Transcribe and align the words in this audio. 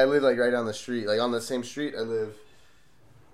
I 0.00 0.04
live 0.04 0.22
like 0.22 0.38
right 0.38 0.50
down 0.50 0.64
the 0.64 0.72
street, 0.72 1.06
like 1.06 1.20
on 1.20 1.30
the 1.30 1.40
same 1.40 1.62
street. 1.62 1.94
I 1.96 2.00
live 2.00 2.34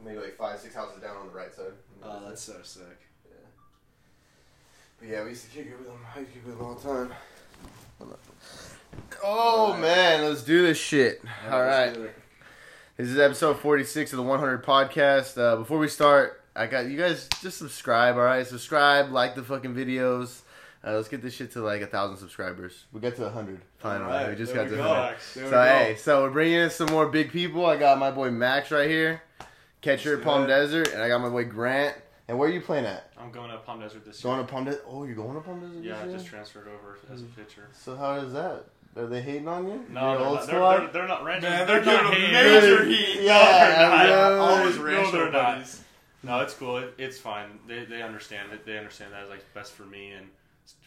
maybe 0.05 0.19
like 0.19 0.37
five, 0.37 0.59
six 0.59 0.75
houses 0.75 1.01
down 1.01 1.17
on 1.17 1.29
the 1.29 1.33
right 1.33 1.55
side. 1.55 1.73
Oh, 2.03 2.23
that's 2.29 2.43
so 2.43 2.55
sick. 2.65 2.83
Yeah. 3.25 3.47
But 4.99 5.09
yeah, 5.09 5.23
we 5.23 5.31
used 5.31 5.45
to 5.45 5.51
kick 5.51 5.67
it 5.67 5.79
with 5.79 5.87
them. 5.87 5.99
I 6.15 6.21
used 6.21 6.33
to 6.33 6.39
kick 6.39 6.47
it 6.47 6.49
with 6.49 6.59
them 6.59 6.67
all 6.67 6.75
the 6.75 6.89
time. 6.89 7.13
Oh 9.23 9.77
man, 9.77 10.25
let's 10.25 10.43
do 10.43 10.63
this 10.63 10.79
shit. 10.79 11.23
All 11.51 11.63
right. 11.63 11.95
This 12.97 13.09
is 13.09 13.19
episode 13.19 13.59
46 13.59 14.13
of 14.13 14.17
the 14.17 14.23
100 14.23 14.65
podcast. 14.65 15.39
Uh, 15.39 15.57
before 15.57 15.79
we 15.79 15.87
start, 15.87 16.43
I 16.57 16.67
got 16.67 16.87
you 16.87 16.99
guys 16.99 17.29
just 17.43 17.59
subscribe, 17.59 18.17
all 18.17 18.23
right? 18.23 18.47
Subscribe, 18.47 19.13
like 19.13 19.35
the 19.35 19.43
fucking 19.45 19.75
videos. 19.75 20.41
Uh, 20.85 20.93
let's 20.95 21.09
get 21.09 21.21
this 21.23 21.35
shit 21.35 21.51
to 21.53 21.61
like 21.63 21.83
a 21.83 21.87
thousand 21.87 22.17
subscribers. 22.19 22.85
We 22.93 23.01
got 23.01 23.17
to 23.17 23.23
a 23.23 23.25
100 23.27 23.61
finally. 23.79 24.05
Alright, 24.13 24.31
we 24.31 24.37
just 24.37 24.53
there 24.55 24.65
got 24.65 24.71
we 24.71 24.77
to 24.77 24.83
go. 24.83 24.89
100. 24.89 25.21
So 25.21 25.45
we 25.45 25.51
go. 25.51 25.63
hey, 25.65 25.97
so 25.99 26.23
we're 26.23 26.31
bringing 26.31 26.59
in 26.61 26.71
some 26.71 26.89
more 26.91 27.07
big 27.09 27.33
people. 27.33 27.67
I 27.67 27.77
got 27.77 27.99
my 27.99 28.11
boy 28.11 28.31
Max 28.31 28.71
right 28.71 28.89
here, 28.89 29.23
catcher 29.81 30.19
at 30.19 30.23
Palm 30.25 30.45
it. 30.45 30.47
Desert, 30.49 30.93
and 30.93 31.03
I 31.03 31.09
got 31.09 31.21
my 31.21 31.29
boy 31.29 31.45
Grant. 31.45 31.97
And 32.29 32.39
where 32.39 32.49
are 32.49 32.53
you 32.53 32.61
playing 32.61 32.87
at? 32.87 33.11
I'm 33.19 33.31
going 33.31 33.51
to 33.51 33.57
Palm 33.59 33.79
Desert 33.81 34.05
this 34.05 34.21
Going 34.21 34.37
year. 34.39 34.47
to 34.47 34.53
Palm 34.53 34.65
Desert? 34.65 34.85
Oh, 34.89 35.05
you're 35.05 35.15
going 35.15 35.35
to 35.35 35.41
Palm 35.41 35.61
Desert? 35.61 35.83
yeah, 35.85 35.95
I 35.95 35.99
this 36.03 36.07
year? 36.09 36.17
just 36.19 36.27
transferred 36.29 36.67
over 36.69 36.99
as 37.13 37.23
a 37.23 37.25
pitcher. 37.27 37.69
So 37.73 37.97
how 37.97 38.15
is 38.15 38.33
that? 38.33 38.65
Are 38.97 39.07
they 39.07 39.21
hating 39.23 39.47
on 39.47 39.67
you? 39.69 39.85
No, 39.91 40.09
Your 40.13 40.19
they're 40.19 40.27
old 40.27 40.37
not, 40.39 40.47
they're, 40.47 40.59
they're, 40.59 40.89
they're 40.93 41.09
not 41.09 41.25
Rangers. 41.25 41.51
Man, 41.51 41.67
they're, 41.67 41.81
they're 41.83 42.03
not 42.03 42.13
giving 42.13 42.29
haters. 42.31 42.63
major 42.63 42.85
heat. 42.85 43.21
Yeah, 43.23 43.33
No, 43.33 43.39
they're 43.79 43.91
I 43.91 44.07
not. 44.07 44.09
know. 44.09 44.39
Always 44.41 44.77
No, 44.77 44.83
ranch 44.85 45.13
they're 45.13 45.25
not. 45.31 45.33
buddies. 45.57 45.83
No, 46.23 46.41
it's 46.41 46.55
cool. 46.55 46.79
It, 46.79 46.95
it's 46.99 47.19
fine. 47.19 47.59
They, 47.69 47.85
they 47.85 48.03
understand 48.03 48.53
it. 48.53 48.65
They 48.67 48.79
understand 48.79 49.13
that 49.13 49.23
is 49.25 49.29
like 49.31 49.45
best 49.55 49.73
for 49.73 49.85
me, 49.85 50.11
and 50.13 50.27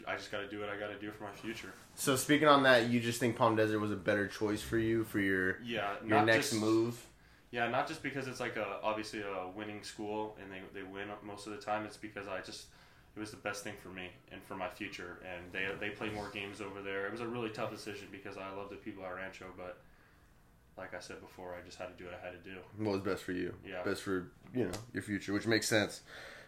I 0.07 0.15
just 0.15 0.31
got 0.31 0.39
to 0.39 0.49
do 0.49 0.59
what 0.59 0.69
I 0.69 0.77
got 0.77 0.87
to 0.87 0.99
do 0.99 1.11
for 1.11 1.23
my 1.23 1.31
future. 1.31 1.73
So 1.95 2.15
speaking 2.15 2.47
on 2.47 2.63
that, 2.63 2.89
you 2.89 2.99
just 2.99 3.19
think 3.19 3.35
Palm 3.35 3.55
Desert 3.55 3.79
was 3.79 3.91
a 3.91 3.95
better 3.95 4.27
choice 4.27 4.61
for 4.61 4.77
you 4.77 5.03
for 5.03 5.19
your 5.19 5.61
Yeah, 5.61 5.93
your 6.05 6.23
next 6.25 6.51
just, 6.51 6.61
move? 6.61 7.05
Yeah, 7.51 7.67
not 7.69 7.87
just 7.87 8.03
because 8.03 8.27
it's 8.27 8.39
like 8.39 8.57
a 8.57 8.79
obviously 8.83 9.21
a 9.21 9.47
winning 9.55 9.83
school 9.83 10.37
and 10.41 10.51
they 10.51 10.61
they 10.79 10.85
win 10.85 11.07
most 11.23 11.47
of 11.47 11.53
the 11.53 11.59
time. 11.59 11.85
It's 11.85 11.97
because 11.97 12.27
I 12.27 12.41
just 12.41 12.65
it 13.15 13.19
was 13.19 13.31
the 13.31 13.37
best 13.37 13.63
thing 13.63 13.73
for 13.81 13.89
me 13.89 14.09
and 14.31 14.41
for 14.43 14.55
my 14.55 14.69
future. 14.69 15.19
And 15.23 15.51
they 15.51 15.67
they 15.79 15.89
play 15.89 16.09
more 16.09 16.29
games 16.29 16.61
over 16.61 16.81
there. 16.81 17.05
It 17.05 17.11
was 17.11 17.21
a 17.21 17.27
really 17.27 17.49
tough 17.49 17.71
decision 17.71 18.07
because 18.11 18.37
I 18.37 18.51
love 18.51 18.69
the 18.69 18.75
people 18.75 19.03
at 19.05 19.15
Rancho, 19.15 19.45
but 19.57 19.81
like 20.77 20.93
I 20.93 20.99
said 20.99 21.19
before, 21.19 21.55
I 21.55 21.65
just 21.65 21.77
had 21.77 21.87
to 21.87 22.01
do 22.01 22.09
what 22.09 22.19
I 22.21 22.25
had 22.25 22.43
to 22.43 22.49
do. 22.49 22.57
What 22.77 22.93
was 22.93 23.01
best 23.01 23.23
for 23.23 23.33
you? 23.33 23.53
Yeah. 23.67 23.83
Best 23.83 24.01
for 24.01 24.31
you 24.53 24.65
know 24.65 24.71
your 24.93 25.03
future, 25.03 25.33
which 25.33 25.47
makes 25.47 25.67
sense. 25.67 26.01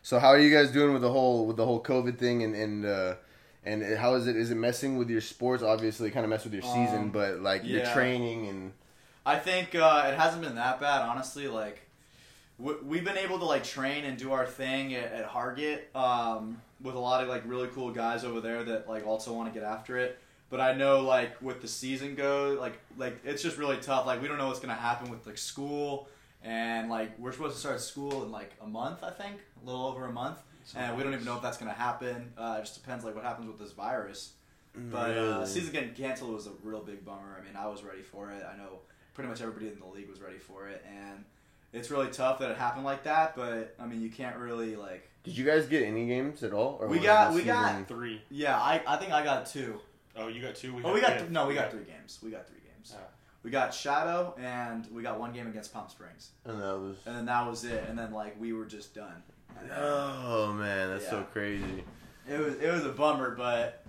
So 0.03 0.19
how 0.19 0.29
are 0.29 0.39
you 0.39 0.53
guys 0.55 0.71
doing 0.71 0.93
with 0.93 1.01
the 1.01 1.11
whole 1.11 1.45
with 1.45 1.57
the 1.57 1.65
whole 1.65 1.81
COVID 1.81 2.17
thing 2.17 2.43
and 2.43 2.55
and 2.55 2.85
uh, 2.85 3.15
and 3.63 3.83
how 3.97 4.15
is 4.15 4.27
it? 4.27 4.35
Is 4.35 4.51
it 4.51 4.55
messing 4.55 4.97
with 4.97 5.09
your 5.09 5.21
sports? 5.21 5.61
Obviously, 5.63 6.09
kind 6.11 6.23
of 6.23 6.29
mess 6.29 6.43
with 6.43 6.53
your 6.53 6.63
season, 6.63 7.03
Um, 7.03 7.09
but 7.11 7.39
like 7.41 7.63
your 7.63 7.81
training 7.93 8.47
and 8.47 8.73
I 9.25 9.37
think 9.37 9.75
uh, 9.75 10.05
it 10.07 10.17
hasn't 10.17 10.41
been 10.41 10.55
that 10.55 10.79
bad, 10.81 11.01
honestly. 11.03 11.47
Like, 11.47 11.81
w- 12.59 12.79
we've 12.83 13.05
been 13.05 13.19
able 13.19 13.37
to 13.37 13.45
like 13.45 13.63
train 13.63 14.03
and 14.03 14.17
do 14.17 14.31
our 14.31 14.47
thing 14.47 14.95
at, 14.95 15.11
at 15.11 15.29
Hargett 15.29 15.95
um, 15.95 16.59
with 16.81 16.95
a 16.95 16.99
lot 16.99 17.21
of 17.21 17.29
like 17.29 17.43
really 17.45 17.67
cool 17.67 17.91
guys 17.91 18.23
over 18.23 18.41
there 18.41 18.63
that 18.63 18.89
like 18.89 19.05
also 19.05 19.31
want 19.33 19.53
to 19.53 19.59
get 19.59 19.67
after 19.67 19.97
it. 19.97 20.17
But 20.49 20.59
I 20.59 20.73
know 20.73 21.01
like 21.01 21.39
with 21.41 21.61
the 21.61 21.67
season 21.67 22.15
go, 22.15 22.57
like 22.59 22.79
like 22.97 23.19
it's 23.23 23.43
just 23.43 23.57
really 23.57 23.77
tough. 23.77 24.07
Like 24.07 24.21
we 24.23 24.27
don't 24.27 24.39
know 24.39 24.47
what's 24.47 24.59
gonna 24.59 24.73
happen 24.73 25.11
with 25.11 25.27
like 25.27 25.37
school 25.37 26.07
and 26.43 26.89
like 26.89 27.17
we're 27.19 27.31
supposed 27.31 27.55
to 27.55 27.59
start 27.59 27.81
school 27.81 28.23
in 28.23 28.31
like 28.31 28.51
a 28.61 28.67
month, 28.67 29.03
I 29.03 29.11
think, 29.11 29.37
a 29.61 29.65
little 29.65 29.85
over 29.85 30.05
a 30.05 30.11
month, 30.11 30.39
and 30.75 30.95
we 30.97 31.03
don't 31.03 31.13
even 31.13 31.25
know 31.25 31.35
if 31.35 31.41
that's 31.41 31.57
gonna 31.57 31.71
happen. 31.73 32.33
Uh, 32.37 32.55
it 32.59 32.61
just 32.61 32.81
depends 32.81 33.03
like 33.05 33.15
what 33.15 33.23
happens 33.23 33.47
with 33.47 33.59
this 33.59 33.71
virus. 33.71 34.33
But 34.73 35.11
uh, 35.11 35.21
Really? 35.21 35.45
season 35.47 35.73
getting 35.73 35.93
canceled 35.93 36.33
was 36.33 36.47
a 36.47 36.51
real 36.63 36.79
big 36.81 37.03
bummer. 37.03 37.37
I 37.37 37.43
mean, 37.45 37.57
I 37.57 37.67
was 37.67 37.83
ready 37.83 38.01
for 38.03 38.31
it. 38.31 38.41
I 38.43 38.55
know 38.57 38.79
pretty 39.13 39.29
much 39.29 39.41
everybody 39.41 39.67
in 39.67 39.77
the 39.79 39.85
league 39.85 40.09
was 40.09 40.21
ready 40.21 40.37
for 40.37 40.69
it, 40.69 40.83
and 40.87 41.25
it's 41.73 41.91
really 41.91 42.07
tough 42.07 42.39
that 42.39 42.51
it 42.51 42.57
happened 42.57 42.85
like 42.85 43.03
that. 43.03 43.35
But 43.35 43.75
I 43.79 43.85
mean, 43.85 44.01
you 44.01 44.09
can't 44.09 44.37
really 44.37 44.75
like. 44.77 45.09
Did 45.23 45.37
you 45.37 45.45
guys 45.45 45.65
get 45.67 45.83
any 45.83 46.07
games 46.07 46.41
at 46.41 46.51
all? 46.53 46.83
We 46.87 46.97
got- 46.99 47.33
we 47.33 47.43
got- 47.43 47.67
season- 47.69 47.85
Three. 47.85 48.21
Yeah, 48.31 48.57
I, 48.57 48.81
I 48.87 48.95
think 48.97 49.11
I 49.11 49.23
got 49.23 49.45
two. 49.45 49.79
Oh, 50.15 50.27
you 50.29 50.41
got 50.41 50.55
two. 50.55 50.81
Oh, 50.83 50.93
we 50.93 50.99
got 51.01 51.15
yeah, 51.19 51.25
no, 51.29 51.47
we 51.47 51.53
got 51.53 51.69
three 51.71 51.83
games. 51.83 52.17
We 52.23 52.31
got 52.31 52.47
three 52.47 52.59
games. 52.59 52.93
Yeah. 52.95 53.05
We 53.43 53.49
got 53.49 53.73
Shadow, 53.73 54.35
and 54.39 54.87
we 54.91 55.01
got 55.01 55.19
one 55.19 55.33
game 55.33 55.47
against 55.47 55.73
Palm 55.73 55.89
Springs, 55.89 56.29
and 56.45 56.61
that 56.61 56.77
was. 56.79 56.97
and 57.05 57.15
then 57.15 57.25
that 57.25 57.47
was 57.47 57.63
it. 57.63 57.85
And 57.89 57.97
then 57.97 58.11
like 58.13 58.39
we 58.39 58.53
were 58.53 58.65
just 58.65 58.93
done. 58.93 59.23
Oh 59.77 60.53
man, 60.53 60.89
that's 60.89 61.09
so 61.09 61.23
crazy. 61.31 61.83
It 62.29 62.39
was 62.39 62.55
it 62.55 62.71
was 62.71 62.85
a 62.85 62.89
bummer, 62.91 63.35
but 63.35 63.83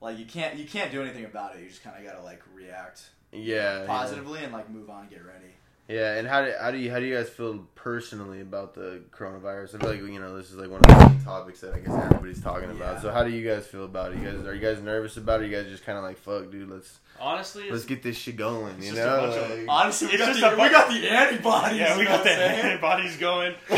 like 0.00 0.18
you 0.18 0.24
can't 0.26 0.56
you 0.56 0.64
can't 0.64 0.90
do 0.92 1.02
anything 1.02 1.24
about 1.24 1.56
it. 1.56 1.62
You 1.62 1.68
just 1.68 1.82
kind 1.82 1.96
of 1.98 2.04
gotta 2.10 2.22
like 2.24 2.42
react 2.54 3.10
Yeah. 3.32 3.80
yeah. 3.80 3.86
positively 3.86 4.44
and 4.44 4.52
like 4.52 4.70
move 4.70 4.88
on 4.90 5.02
and 5.02 5.10
get 5.10 5.24
ready. 5.24 5.54
Yeah, 5.88 6.16
and 6.16 6.28
how 6.28 6.44
do 6.44 6.52
how 6.60 6.70
do 6.70 6.76
you 6.76 6.90
how 6.90 6.98
do 7.00 7.06
you 7.06 7.14
guys 7.16 7.30
feel 7.30 7.64
personally 7.74 8.42
about 8.42 8.74
the 8.74 9.00
coronavirus? 9.10 9.74
I 9.76 9.78
feel 9.78 9.88
like 9.90 10.00
you 10.00 10.20
know 10.20 10.36
this 10.36 10.50
is 10.50 10.56
like 10.56 10.68
one 10.70 10.80
of 10.80 10.86
the 10.86 11.08
main 11.08 11.20
topics 11.24 11.60
that 11.62 11.72
I 11.72 11.78
guess 11.78 11.94
everybody's 11.94 12.42
talking 12.42 12.70
about. 12.70 12.96
Yeah. 12.96 13.00
So 13.00 13.10
how 13.10 13.24
do 13.24 13.30
you 13.30 13.42
guys 13.48 13.66
feel 13.66 13.86
about 13.86 14.12
it? 14.12 14.18
You 14.18 14.24
guys 14.30 14.44
are 14.46 14.54
you 14.54 14.60
guys 14.60 14.82
nervous 14.82 15.16
about 15.16 15.40
it? 15.42 15.50
You 15.50 15.56
guys 15.56 15.66
just 15.70 15.86
kind 15.86 15.96
of 15.96 16.04
like 16.04 16.18
fuck, 16.18 16.50
dude. 16.50 16.68
Let's 16.68 16.98
Honestly, 17.20 17.68
let's 17.70 17.84
get 17.86 18.02
this 18.02 18.16
shit 18.16 18.36
going. 18.36 18.76
It's 18.76 18.86
You 18.86 18.92
just 18.92 19.02
a 19.02 19.06
know, 19.06 19.20
bunch 19.26 19.36
of- 19.62 19.68
Honestly, 19.68 20.06
we 20.08 20.12
It's 20.12 20.22
got 20.22 20.28
just 20.28 20.40
the 20.40 20.52
a 20.52 20.56
bu- 20.56 20.62
we 20.62 20.68
got 20.68 20.88
the 20.88 21.08
antibodies. 21.10 21.78
yeah, 21.80 21.98
we 21.98 22.04
got 22.04 22.22
the 22.22 22.28
saying? 22.28 22.60
antibodies 22.66 23.16
going. 23.16 23.54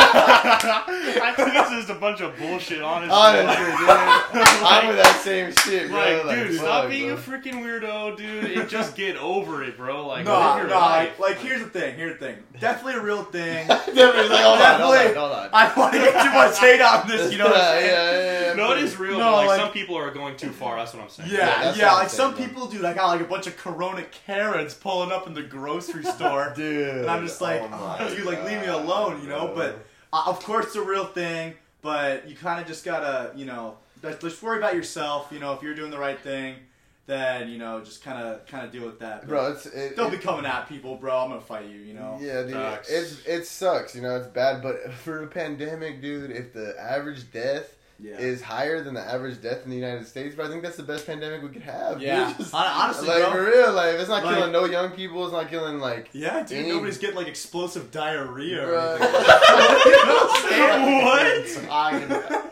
I, 0.00 1.32
think 1.36 1.52
this 1.52 1.66
is 1.66 1.72
just 1.86 1.90
a 1.90 1.94
bunch 2.00 2.20
of 2.22 2.38
bullshit, 2.38 2.80
honestly. 2.80 3.14
honestly, 3.14 3.64
dude, 3.66 3.88
I'm 3.90 4.86
with 4.88 4.96
that 4.96 5.20
same 5.22 5.52
shit, 5.52 5.90
bro. 5.90 6.22
Like, 6.24 6.36
dude, 6.46 6.54
stop 6.56 6.82
fuck, 6.84 6.90
being 6.90 7.08
bro. 7.08 7.16
a 7.16 7.18
freaking 7.18 7.54
weirdo, 7.62 8.16
dude, 8.16 8.44
and 8.56 8.68
just 8.68 8.96
get 8.96 9.16
over 9.16 9.62
it, 9.64 9.76
bro. 9.76 10.06
Like, 10.06 10.24
No, 10.24 10.32
live 10.32 10.56
no, 10.56 10.62
your 10.62 10.68
like, 11.08 11.18
like 11.18 11.36
here's 11.38 11.60
the 11.62 11.68
thing. 11.68 11.96
Here's 11.96 12.18
the 12.18 12.26
thing. 12.26 12.36
Definitely 12.60 13.00
a 13.00 13.02
real 13.02 13.24
thing. 13.24 13.66
Definitely, 13.68 14.28
like, 14.28 14.44
hold 14.44 14.60
on, 14.60 14.80
hold 14.80 14.96
on, 14.96 15.14
hold 15.14 15.32
on. 15.32 15.48
I 15.52 15.66
don't 15.68 15.76
want 15.76 15.92
to 15.94 15.98
get 16.00 16.22
too 16.22 16.30
much 16.32 16.58
hate 16.58 16.80
on 16.80 17.08
this. 17.08 17.32
You 17.32 17.38
know 17.38 17.46
what 17.46 17.56
I'm 17.56 17.60
yeah, 17.62 17.70
saying? 17.80 17.86
yeah, 17.90 18.48
yeah, 18.48 18.54
no, 18.54 18.72
it 18.72 18.78
is 18.82 18.98
real. 18.98 19.18
No, 19.18 19.24
but, 19.32 19.32
like, 19.36 19.46
like- 19.48 19.60
some 19.60 19.70
people 19.72 19.96
are 19.96 20.10
going 20.10 20.36
too 20.36 20.50
far. 20.50 20.76
That's 20.76 20.94
what 20.94 21.02
I'm 21.02 21.08
saying. 21.08 21.30
Yeah, 21.30 21.38
Yeah, 21.38 21.74
yeah. 21.74 21.84
what 21.86 21.92
I'm 21.92 21.98
Like 22.00 22.10
some 22.10 22.36
saying, 22.36 22.48
people, 22.48 22.66
dude. 22.66 22.84
I 22.84 22.94
got 22.94 23.06
like 23.08 23.20
a 23.20 23.24
bunch 23.24 23.46
of 23.46 23.56
Corona 23.56 24.04
Karens 24.26 24.74
pulling 24.74 25.12
up 25.12 25.26
in 25.26 25.34
the 25.34 25.42
grocery 25.42 26.02
store, 26.16 26.52
dude. 26.54 26.88
and 26.98 27.10
I'm 27.10 27.26
just 27.26 27.40
like, 27.40 27.60
oh 27.62 27.68
oh, 27.72 27.96
my 27.98 28.08
dude, 28.08 28.24
like 28.26 28.44
leave 28.44 28.60
me 28.60 28.66
alone, 28.68 29.22
you 29.22 29.28
know. 29.28 29.46
bro. 29.48 29.54
But 29.54 29.86
uh, 30.12 30.24
of 30.26 30.42
course, 30.42 30.66
it's 30.66 30.76
a 30.76 30.82
real 30.82 31.04
thing. 31.06 31.54
But 31.80 32.28
you 32.28 32.34
kind 32.34 32.60
of 32.60 32.66
just 32.66 32.84
gotta, 32.84 33.30
you 33.36 33.46
know, 33.46 33.76
just 34.02 34.20
just 34.20 34.42
worry 34.42 34.58
about 34.58 34.74
yourself. 34.74 35.28
You 35.30 35.38
know, 35.38 35.52
if 35.54 35.62
you're 35.62 35.74
doing 35.76 35.90
the 35.92 35.98
right 35.98 36.18
thing, 36.18 36.56
then 37.08 37.48
you 37.48 37.58
know, 37.58 37.80
just 37.80 38.04
kind 38.04 38.22
of 38.24 38.46
kind 38.46 38.64
of 38.64 38.70
deal 38.70 38.86
with 38.86 39.00
that. 39.00 39.22
But 39.22 39.28
bro, 39.28 39.50
it's 39.52 39.66
it, 39.66 39.96
don't 39.96 40.12
it- 40.14 40.18
be 40.18 40.22
coming 40.22 40.46
at 40.46 40.68
people, 40.68 40.94
bro. 40.96 41.18
I'm 41.18 41.30
gonna 41.30 41.40
fight 41.40 41.66
you. 41.66 41.78
You 41.80 41.94
know. 41.94 42.18
Yeah, 42.20 42.42
dude, 42.42 42.52
Facts. 42.52 42.88
it's 42.90 43.26
it 43.26 43.44
sucks. 43.46 43.96
You 43.96 44.02
know, 44.02 44.14
it's 44.16 44.28
bad. 44.28 44.62
But 44.62 44.92
for 44.92 45.24
a 45.24 45.26
pandemic, 45.26 46.00
dude, 46.00 46.30
if 46.30 46.52
the 46.52 46.74
average 46.80 47.32
death 47.32 47.74
Yeah. 48.00 48.16
is 48.18 48.40
higher 48.42 48.80
than 48.84 48.94
the 48.94 49.00
average 49.00 49.42
death 49.42 49.64
in 49.64 49.70
the 49.70 49.76
United 49.76 50.06
States, 50.06 50.36
but 50.36 50.46
I 50.46 50.48
think 50.50 50.62
that's 50.62 50.76
the 50.76 50.84
best 50.84 51.04
pandemic 51.06 51.42
we 51.42 51.48
could 51.48 51.62
have. 51.62 52.00
Yeah. 52.00 52.32
Just- 52.38 52.54
honestly, 52.54 53.08
like 53.08 53.22
bro. 53.24 53.32
for 53.32 53.42
real, 53.46 53.72
like 53.72 53.94
it's 53.98 54.08
not 54.08 54.22
Like- 54.24 54.36
killing 54.36 54.52
no 54.52 54.66
young 54.66 54.90
people, 54.90 55.24
it's 55.24 55.32
not 55.32 55.48
killing 55.48 55.80
like. 55.80 56.10
Yeah, 56.12 56.42
dude. 56.44 56.58
Any- 56.58 56.68
Nobody's 56.72 56.98
getting 56.98 57.16
like 57.16 57.26
explosive 57.26 57.90
diarrhea. 57.90 58.68
Or 58.68 58.72
Bruh. 58.72 59.00
anything. 59.00 59.22
you 59.86 60.06
know 60.06 60.14
what 60.14 60.44
I'm 60.44 61.46
saying? 61.46 62.10
What? 62.12 62.44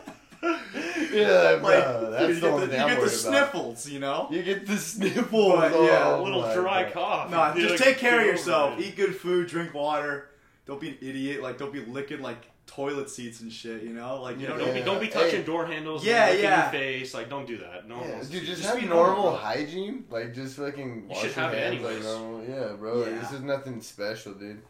Yeah, 1.21 1.59
Like, 1.61 1.83
bro, 1.83 2.11
that's 2.11 2.27
you 2.29 2.39
the 2.39 2.49
get 2.49 2.55
the, 2.59 2.65
you 2.65 2.71
get 2.71 2.87
the 2.87 2.97
about. 2.97 3.09
sniffles, 3.11 3.89
you 3.89 3.99
know. 3.99 4.27
You 4.31 4.43
get 4.43 4.65
the 4.67 4.77
sniffles. 4.91 5.55
But, 5.55 5.71
oh, 5.73 5.85
yeah, 5.85 6.15
a 6.15 6.21
little 6.21 6.41
dry 6.53 6.83
God. 6.83 6.93
cough. 6.93 7.31
No, 7.31 7.53
Dude, 7.53 7.69
just 7.69 7.79
like, 7.83 7.89
take 7.89 7.97
care 7.97 8.19
of 8.21 8.25
yourself. 8.25 8.79
Eat 8.79 8.95
good 8.95 9.15
food, 9.15 9.47
drink 9.47 9.73
water. 9.73 10.29
Don't 10.65 10.79
be 10.81 10.89
an 10.89 10.97
idiot. 11.01 11.41
Like, 11.41 11.57
don't 11.57 11.71
be 11.71 11.83
licking 11.85 12.21
like 12.21 12.45
toilet 12.65 13.09
seats 13.09 13.39
and 13.41 13.51
shit. 13.51 13.83
You 13.83 13.93
know, 13.93 14.21
like 14.21 14.35
You 14.35 14.43
you 14.43 14.47
know, 14.49 14.57
don't 14.57 14.73
be 14.73 14.81
don't 14.81 14.99
be 14.99 15.07
touching 15.07 15.39
Hey. 15.39 15.45
door 15.45 15.65
handles. 15.65 16.05
Yeah, 16.05 16.31
yeah. 16.31 16.63
Your 16.63 16.71
face, 16.71 17.13
like, 17.13 17.29
don't 17.29 17.47
do 17.47 17.57
that. 17.59 17.87
No, 17.87 18.01
Yeah, 18.01 18.19
dude, 18.21 18.43
just, 18.43 18.61
just 18.61 18.63
have 18.65 18.79
be 18.79 18.85
normal 18.85 19.23
normal, 19.23 19.35
hygiene. 19.37 20.03
Like, 20.09 20.33
just 20.33 20.57
fucking 20.57 21.03
You 21.03 21.07
wash 21.07 21.19
should 21.19 21.35
your 21.35 21.45
have 21.45 21.53
hands 21.53 21.81
like 21.81 22.03
normal. 22.03 22.43
Yeah, 22.43 22.73
bro. 22.73 23.05
Yeah. 23.05 23.19
this 23.19 23.31
is 23.31 23.41
nothing 23.41 23.81
special, 23.81 24.33
dude. 24.33 24.61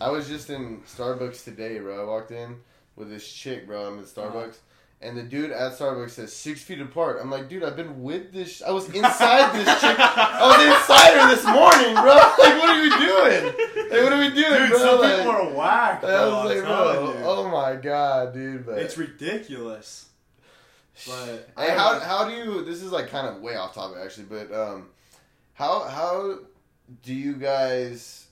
I 0.00 0.08
was 0.10 0.26
just 0.26 0.48
in 0.50 0.80
Starbucks 0.82 1.44
today, 1.44 1.78
bro. 1.78 2.02
I 2.02 2.08
walked 2.08 2.30
in 2.32 2.56
with 2.96 3.10
this 3.10 3.30
chick, 3.30 3.66
bro. 3.66 3.86
I'm 3.86 3.98
at 3.98 4.04
uh-huh. 4.06 4.22
Starbucks. 4.22 4.56
And 5.02 5.16
the 5.16 5.22
dude 5.22 5.50
at 5.50 5.72
Starbucks 5.72 6.10
says 6.10 6.32
six 6.32 6.62
feet 6.62 6.80
apart. 6.80 7.18
I'm 7.20 7.28
like, 7.30 7.48
dude, 7.48 7.64
I've 7.64 7.74
been 7.74 8.02
with 8.02 8.32
this. 8.32 8.62
I 8.62 8.70
was 8.70 8.88
inside 8.88 9.52
this 9.52 9.66
chick. 9.80 9.96
I 9.98 10.46
was 10.46 10.64
inside 10.64 11.14
her 11.18 11.34
this 11.34 11.44
morning, 11.44 11.94
bro. 11.94 12.14
Like, 12.14 12.58
what 12.58 12.70
are 12.70 12.82
we 12.82 12.88
doing? 12.88 13.90
Like, 13.90 14.02
what 14.04 14.12
are 14.12 14.18
we 14.18 14.30
doing, 14.30 14.60
Dude, 14.60 14.70
bro? 14.70 14.78
some 14.78 15.00
like, 15.00 15.16
people 15.16 15.32
are 15.32 15.54
whack. 15.54 16.04
I 16.04 16.26
was 16.26 16.54
like, 16.54 16.64
bro, 16.64 17.14
you. 17.14 17.24
oh 17.24 17.48
my 17.48 17.74
god, 17.74 18.32
dude. 18.32 18.64
But 18.64 18.78
it's 18.78 18.96
ridiculous. 18.96 20.06
But 21.06 21.48
I 21.56 21.70
how 21.70 21.98
how 21.98 22.28
do 22.28 22.34
you? 22.34 22.64
This 22.64 22.82
is 22.82 22.92
like 22.92 23.08
kind 23.08 23.26
of 23.26 23.42
way 23.42 23.56
off 23.56 23.74
topic 23.74 23.98
actually, 24.02 24.26
but 24.26 24.52
um, 24.54 24.88
how 25.54 25.88
how 25.88 26.38
do 27.02 27.12
you 27.14 27.34
guys 27.34 28.26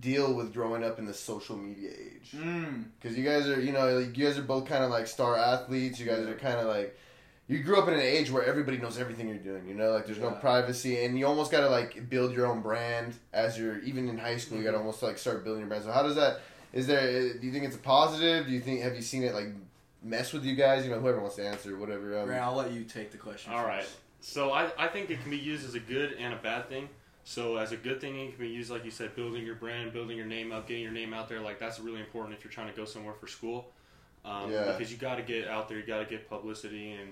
deal 0.00 0.34
with 0.34 0.52
growing 0.52 0.84
up 0.84 0.98
in 0.98 1.06
the 1.06 1.14
social 1.14 1.56
media 1.56 1.90
age? 1.90 2.32
Mm. 2.36 2.84
Because 3.00 3.16
you 3.16 3.24
guys 3.24 3.48
are, 3.48 3.60
you 3.60 3.72
know, 3.72 3.98
like, 3.98 4.16
you 4.16 4.26
guys 4.26 4.38
are 4.38 4.42
both 4.42 4.66
kind 4.66 4.84
of 4.84 4.90
like 4.90 5.06
star 5.06 5.36
athletes. 5.36 5.98
You 5.98 6.06
guys 6.06 6.26
are 6.26 6.34
kind 6.34 6.58
of 6.58 6.66
like, 6.66 6.98
you 7.48 7.62
grew 7.62 7.78
up 7.80 7.88
in 7.88 7.94
an 7.94 8.00
age 8.00 8.30
where 8.30 8.44
everybody 8.44 8.76
knows 8.76 8.98
everything 8.98 9.26
you're 9.28 9.38
doing. 9.38 9.66
You 9.66 9.74
know, 9.74 9.90
like 9.92 10.04
there's 10.06 10.18
no 10.18 10.32
privacy, 10.32 11.02
and 11.04 11.18
you 11.18 11.26
almost 11.26 11.50
gotta 11.50 11.70
like 11.70 12.10
build 12.10 12.32
your 12.34 12.46
own 12.46 12.60
brand 12.60 13.14
as 13.32 13.58
you're 13.58 13.78
even 13.80 14.08
in 14.08 14.18
high 14.18 14.36
school. 14.36 14.58
You 14.58 14.64
Mm-hmm. 14.64 14.72
gotta 14.72 14.78
almost 14.78 15.02
like 15.02 15.16
start 15.16 15.44
building 15.44 15.60
your 15.60 15.68
brand. 15.68 15.84
So 15.84 15.90
how 15.92 16.02
does 16.02 16.16
that? 16.16 16.40
Is 16.74 16.86
there? 16.86 17.32
Do 17.38 17.46
you 17.46 17.52
think 17.52 17.64
it's 17.64 17.76
a 17.76 17.78
positive? 17.78 18.46
Do 18.46 18.52
you 18.52 18.60
think 18.60 18.82
have 18.82 18.94
you 18.94 19.00
seen 19.00 19.22
it 19.22 19.32
like 19.34 19.46
mess 20.02 20.34
with 20.34 20.44
you 20.44 20.54
guys? 20.56 20.84
You 20.84 20.90
know, 20.90 21.00
whoever 21.00 21.20
wants 21.20 21.36
to 21.36 21.46
answer, 21.48 21.74
whatever. 21.78 22.18
Um, 22.18 22.26
Grant, 22.26 22.42
I'll 22.42 22.54
let 22.54 22.72
you 22.72 22.84
take 22.84 23.10
the 23.12 23.16
question. 23.16 23.54
All 23.54 23.64
right. 23.64 23.82
first. 23.82 23.96
So 24.20 24.52
I, 24.52 24.68
I 24.76 24.88
think 24.88 25.08
it 25.08 25.22
can 25.22 25.30
be 25.30 25.38
used 25.38 25.64
as 25.66 25.74
a 25.74 25.80
good 25.80 26.12
and 26.18 26.34
a 26.34 26.36
bad 26.36 26.68
thing. 26.68 26.90
So 27.28 27.58
as 27.58 27.72
a 27.72 27.76
good 27.76 28.00
thing, 28.00 28.18
it 28.18 28.30
can 28.30 28.40
be 28.40 28.48
used 28.48 28.70
like 28.70 28.86
you 28.86 28.90
said, 28.90 29.14
building 29.14 29.44
your 29.44 29.56
brand, 29.56 29.92
building 29.92 30.16
your 30.16 30.24
name 30.24 30.50
up, 30.50 30.66
getting 30.66 30.82
your 30.82 30.92
name 30.92 31.12
out 31.12 31.28
there. 31.28 31.40
Like 31.40 31.58
that's 31.58 31.78
really 31.78 32.00
important 32.00 32.34
if 32.34 32.42
you're 32.42 32.50
trying 32.50 32.70
to 32.70 32.74
go 32.74 32.86
somewhere 32.86 33.12
for 33.12 33.26
school. 33.26 33.70
Um, 34.24 34.50
Yeah. 34.50 34.72
Because 34.72 34.90
you 34.90 34.96
got 34.96 35.16
to 35.16 35.22
get 35.22 35.46
out 35.46 35.68
there, 35.68 35.76
you 35.76 35.84
got 35.84 35.98
to 35.98 36.06
get 36.06 36.26
publicity, 36.26 36.92
and 36.92 37.10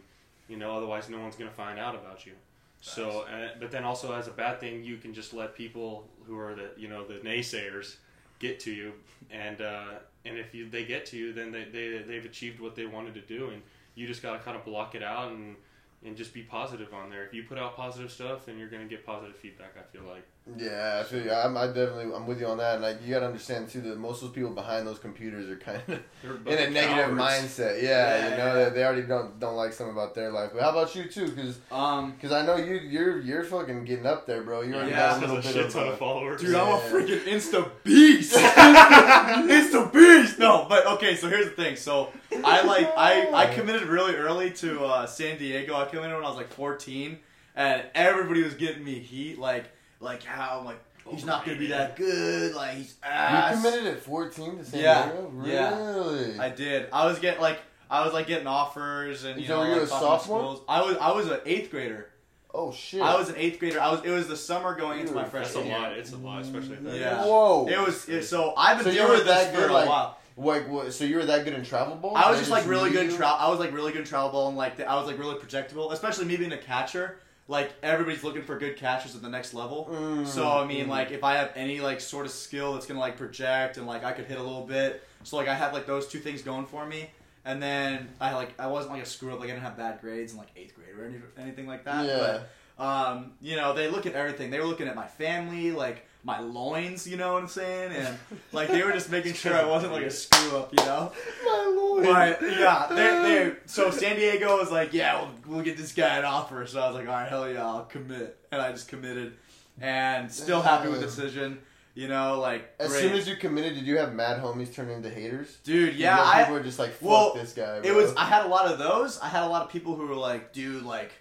you 0.49 0.57
know 0.57 0.75
otherwise 0.75 1.11
no 1.11 1.21
one's 1.21 1.37
gonna 1.37 1.51
find 1.51 1.79
out 1.79 1.95
about 1.95 2.25
you. 2.25 2.33
So, 2.81 3.27
uh, 3.31 3.49
but 3.61 3.71
then 3.71 3.85
also 3.85 4.15
as 4.15 4.27
a 4.27 4.31
bad 4.31 4.59
thing, 4.59 4.83
you 4.83 4.97
can 4.97 5.13
just 5.13 5.35
let 5.35 5.55
people 5.55 6.09
who 6.27 6.39
are 6.39 6.55
the 6.55 6.71
you 6.79 6.89
know 6.89 7.07
the 7.07 7.17
naysayers 7.17 7.97
get 8.39 8.59
to 8.61 8.73
you, 8.73 8.95
and 9.31 9.61
uh, 9.61 9.99
and 10.25 10.39
if 10.39 10.55
you 10.55 10.71
they 10.71 10.87
get 10.87 11.05
to 11.07 11.19
you, 11.19 11.35
then 11.35 11.53
they, 11.53 11.65
they 11.65 11.99
they've 11.99 12.25
achieved 12.25 12.59
what 12.59 12.75
they 12.75 12.87
wanted 12.87 13.13
to 13.15 13.21
do, 13.21 13.51
and 13.51 13.61
you 13.95 14.07
just 14.07 14.23
gotta 14.23 14.39
kind 14.39 14.57
of 14.57 14.65
block 14.65 14.95
it 14.95 15.03
out 15.03 15.31
and 15.31 15.57
and 16.05 16.17
just 16.17 16.35
be 16.35 16.43
positive 16.43 16.93
on 16.95 17.11
there. 17.11 17.25
If 17.25 17.35
you 17.35 17.45
put 17.45 17.59
out 17.59 17.77
positive 17.77 18.11
stuff, 18.11 18.47
then 18.47 18.59
you're 18.59 18.69
gonna 18.69 18.87
get 18.87 19.05
positive 19.05 19.37
feedback. 19.37 19.75
I 19.79 19.83
feel 19.97 20.07
like. 20.09 20.27
Yeah, 20.57 20.99
I 21.01 21.03
feel 21.03 21.25
you. 21.25 21.33
I'm, 21.33 21.57
I 21.57 21.67
definitely 21.67 22.15
I'm 22.15 22.25
with 22.25 22.39
you 22.39 22.47
on 22.47 22.59
that, 22.59 22.75
and 22.75 22.83
like 22.83 22.99
you 23.05 23.13
gotta 23.13 23.27
understand 23.27 23.69
too 23.69 23.81
that 23.81 23.99
most 23.99 24.23
of 24.23 24.29
those 24.29 24.35
people 24.37 24.51
behind 24.53 24.87
those 24.87 25.01
computers 25.01 25.51
are 25.51 25.57
kind 25.57 25.83
of 25.89 25.89
in 26.47 26.59
a 26.59 26.67
of 26.67 26.73
negative 26.73 27.17
cowards. 27.17 27.21
mindset. 27.21 27.83
Yeah, 27.83 28.17
Yeah, 28.17 28.25
you 28.31 28.37
know 28.37 28.61
yeah. 28.61 28.69
they 28.69 28.85
already 28.85 29.03
don't 29.03 29.41
don't 29.41 29.57
like 29.57 29.73
something 29.73 29.93
about 29.93 30.15
their 30.15 30.31
life. 30.31 30.51
But 30.55 30.63
how 30.63 30.71
about 30.71 30.95
you 30.95 31.09
too? 31.09 31.27
Because 31.33 31.57
Um, 31.73 32.15
I 32.33 32.43
know 32.47 32.55
you 32.57 32.77
you're 32.77 33.19
you're 33.21 33.43
fucking 33.43 33.85
getting 33.87 34.07
up 34.07 34.25
there, 34.29 34.43
bro. 34.45 34.61
You 34.61 34.75
already 34.77 34.93
Yeah, 34.93 34.97
got 35.11 35.17
a 35.19 35.21
little 35.23 35.39
a 35.39 35.43
bit 35.43 35.53
shit 35.53 35.67
of 35.67 35.73
ton 35.73 35.89
of 35.89 35.99
followers. 35.99 36.41
dude, 36.41 36.55
I'm 36.55 36.69
a 36.69 36.71
Yeah. 36.79 36.91
freaking 36.91 37.25
insta 37.25 37.69
beast. 37.83 38.37
insta 38.37 39.93
beast. 39.93 40.39
No, 40.39 40.67
but 40.69 40.87
okay. 40.87 41.17
So 41.17 41.29
here's 41.29 41.47
the 41.47 41.51
thing. 41.63 41.75
So 41.77 42.13
I 42.45 42.63
like 42.63 42.89
I 42.97 43.31
I 43.33 43.47
committed 43.53 43.83
really 43.89 44.15
early 44.15 44.51
to 44.53 44.85
uh, 44.85 45.07
San 45.07 45.39
Diego. 45.39 45.75
I 45.77 45.87
committed 45.87 46.15
when 46.15 46.25
I 46.25 46.29
was 46.29 46.37
like 46.37 46.53
14, 46.53 47.19
and 47.57 47.83
everybody 47.95 48.43
was 48.43 48.55
getting 48.55 48.85
me 48.85 49.01
heat. 49.01 49.39
Like 49.39 49.65
like 50.01 50.23
how 50.23 50.63
like 50.65 50.79
he's 51.09 51.25
not 51.25 51.45
gonna 51.45 51.59
be 51.59 51.69
that 51.69 51.97
good. 51.97 52.55
Like 52.55 52.77
he's 52.77 52.95
You 53.05 53.57
committed 53.57 53.87
at 53.87 54.01
14 54.01 54.59
to 54.59 54.65
San 54.65 54.81
Yeah, 54.81 55.07
Diego? 55.11 55.33
yeah. 55.45 55.79
Really? 55.79 56.39
I 56.39 56.49
did. 56.51 56.89
I 56.93 57.07
was 57.07 57.19
getting 57.19 57.41
like 57.41 57.61
I 57.91 58.05
was 58.05 58.13
like 58.13 58.27
getting 58.27 58.47
offers 58.47 59.25
and 59.25 59.41
you 59.41 59.47
So 59.47 59.55
know 59.55 59.61
were 59.61 59.67
you 59.67 59.73
like, 59.81 59.83
a 59.85 59.87
sophomore? 59.89 60.41
schools. 60.41 60.61
I 60.69 60.81
was 60.83 60.97
I 60.99 61.13
was 61.13 61.29
an 61.29 61.41
eighth 61.47 61.71
grader. 61.71 62.11
oh 62.55 62.73
shit! 62.73 63.01
I 63.03 63.17
was 63.17 63.29
an 63.29 63.37
eighth 63.37 63.59
grader. 63.61 63.81
I 63.81 63.91
was. 63.93 64.03
It 64.05 64.11
was 64.11 64.29
the 64.29 64.37
summer 64.37 64.75
going 64.75 65.01
into 65.01 65.13
my 65.13 65.23
Dude, 65.25 65.33
That's 65.33 65.51
a 65.51 65.53
freshman 65.53 65.67
year. 65.67 65.79
lot. 65.79 65.93
It's 65.93 66.13
a 66.13 66.17
lot, 66.17 66.43
especially 66.43 66.73
at 66.77 66.85
that 66.85 66.97
Yeah. 66.99 67.21
age. 67.21 67.27
Whoa! 67.27 67.69
It 67.69 67.79
was 67.79 68.09
it, 68.09 68.23
so 68.25 68.55
I've 68.57 68.79
been 68.79 68.85
So 68.85 68.91
you 68.91 68.97
dealing 68.97 69.11
were 69.13 69.17
with 69.19 69.27
this 69.27 69.45
that 69.45 69.55
for 69.55 69.61
good, 69.61 69.71
a 69.71 69.75
like- 69.75 69.89
while. 69.89 70.19
Like 70.39 70.69
what? 70.69 70.93
So 70.93 71.05
you 71.05 71.17
were 71.17 71.25
that 71.27 71.45
good 71.45 71.55
in 71.55 71.65
travel 71.65 71.97
ball? 71.97 72.15
I 72.17 72.29
was 72.29 72.37
They 72.39 72.43
just 72.43 72.51
like 72.51 72.67
really 72.67 72.91
good 72.91 73.09
in 73.09 73.17
travel. 73.17 73.39
I 73.41 73.49
was 73.51 73.59
like 73.59 73.73
really 73.73 73.93
good 73.93 74.03
in 74.03 74.07
travel 74.07 74.29
ball 74.31 74.49
and 74.49 74.57
like 74.57 74.79
I 74.81 74.95
was 74.97 75.07
like 75.07 75.19
really 75.19 75.37
projectable, 75.37 75.93
especially 75.93 76.27
me 76.27 76.37
being 76.37 76.53
a 76.53 76.59
catcher. 76.59 77.19
Like 77.49 77.73
everybody's 77.83 78.25
looking 78.25 78.43
for 78.43 78.59
good 78.59 78.77
catchers 78.77 79.15
at 79.15 79.23
the 79.23 79.29
next 79.29 79.55
level. 79.55 79.89
Mm, 79.91 80.27
So 80.27 80.51
I 80.51 80.67
mean, 80.67 80.87
mm. 80.87 80.91
like 80.91 81.13
if 81.13 81.23
I 81.23 81.35
have 81.35 81.53
any 81.55 81.81
like 81.81 82.01
sort 82.01 82.27
of 82.27 82.33
skill 82.33 82.73
that's 82.73 82.87
gonna 82.87 83.01
like 83.01 83.17
project 83.17 83.77
and 83.77 83.87
like 83.87 84.05
I 84.05 84.13
could 84.13 84.25
hit 84.27 84.39
a 84.39 84.43
little 84.43 84.67
bit, 84.67 85.03
so 85.23 85.37
like 85.37 85.49
I 85.49 85.55
had 85.55 85.73
like 85.73 85.87
those 85.87 86.09
two 86.09 86.19
things 86.19 86.43
going 86.43 86.67
for 86.67 86.87
me. 86.87 87.11
And 87.45 87.63
then 87.63 88.09
I 88.21 88.35
like 88.35 88.55
I 88.59 88.67
wasn't 88.67 88.95
like 88.95 89.03
a 89.03 89.07
screw 89.07 89.33
up, 89.33 89.39
like 89.39 89.49
I 89.49 89.53
didn't 89.53 89.63
have 89.63 89.77
bad 89.77 90.01
grades 90.01 90.33
in 90.33 90.39
like 90.39 90.49
eighth 90.57 90.75
grade 90.75 90.99
or 90.99 91.05
any, 91.05 91.19
anything 91.39 91.69
like 91.69 91.85
that. 91.85 92.05
Yeah. 92.05 92.19
But 92.19 92.51
um, 92.79 93.33
you 93.41 93.57
know, 93.57 93.73
they 93.75 93.89
look 93.89 94.07
at 94.07 94.15
everything. 94.15 94.51
They 94.51 94.59
were 94.61 94.67
looking 94.67 94.89
at 94.89 94.95
my 94.97 95.07
family, 95.07 95.71
like 95.73 96.07
my 96.25 96.41
loins, 96.41 97.07
you 97.07 97.17
know 97.17 97.35
what 97.35 97.43
I'm 97.43 97.49
saying, 97.49 97.93
and 97.93 98.19
like 98.53 98.69
they 98.69 98.83
were 98.83 98.93
just 98.93 99.11
making 99.11 99.35
sure 99.35 99.55
I 99.55 99.65
wasn't 99.65 99.93
like 99.93 100.03
a 100.05 100.11
screw 100.11 100.59
up, 100.59 100.73
you 100.73 100.85
know. 100.85 101.13
My 101.45 101.73
lord. 101.77 102.05
But 102.05 102.43
yeah, 102.43 102.87
they 102.89 102.97
they 102.97 103.53
so 103.67 103.91
San 103.91 104.17
Diego 104.17 104.59
was 104.59 104.71
like, 104.71 104.93
yeah, 104.93 105.21
we'll, 105.21 105.55
we'll 105.57 105.65
get 105.65 105.77
this 105.77 105.93
guy 105.93 106.19
an 106.19 106.25
offer. 106.25 106.67
So 106.67 106.81
I 106.81 106.87
was 106.89 106.97
like, 106.97 107.07
all 107.09 107.15
right, 107.15 107.29
hell 107.29 107.49
yeah, 107.51 107.65
I'll 107.65 107.85
commit, 107.85 108.37
and 108.51 108.61
I 108.61 108.73
just 108.73 108.89
committed, 108.89 109.35
and 109.81 110.31
still 110.31 110.63
happy 110.63 110.89
with 110.89 111.01
the 111.01 111.07
decision. 111.07 111.59
You 111.95 112.09
know, 112.09 112.41
like 112.41 112.75
As 112.79 112.91
great. 112.91 113.01
soon 113.01 113.13
as 113.15 113.27
you 113.27 113.37
committed, 113.37 113.75
did 113.75 113.87
you 113.87 113.97
have 113.97 114.13
mad 114.13 114.43
homies 114.43 114.75
turn 114.75 114.91
into 114.91 115.09
haters? 115.09 115.57
dude, 115.65 115.95
You 115.95 116.01
yeah, 116.01 116.17
know, 116.17 116.25
I 116.27 116.39
people 116.41 116.55
were 116.57 116.63
just 116.63 116.79
like, 116.79 116.91
"Fuck 116.93 117.09
well, 117.09 117.33
this 117.35 117.55
guy." 117.55 117.81
it 117.83 117.95
was. 117.95 118.13
I 118.17 118.27
had 118.27 118.45
a 118.45 118.49
lot 118.49 118.71
of 118.71 118.79
those. 118.79 119.19
I 119.21 119.29
had 119.29 119.45
a 119.45 119.49
lot 119.49 119.63
of 119.63 119.71
people 119.71 119.95
who 119.97 120.07
were 120.07 120.15
like, 120.15 120.53
dude, 120.53 120.83
like, 120.83 121.13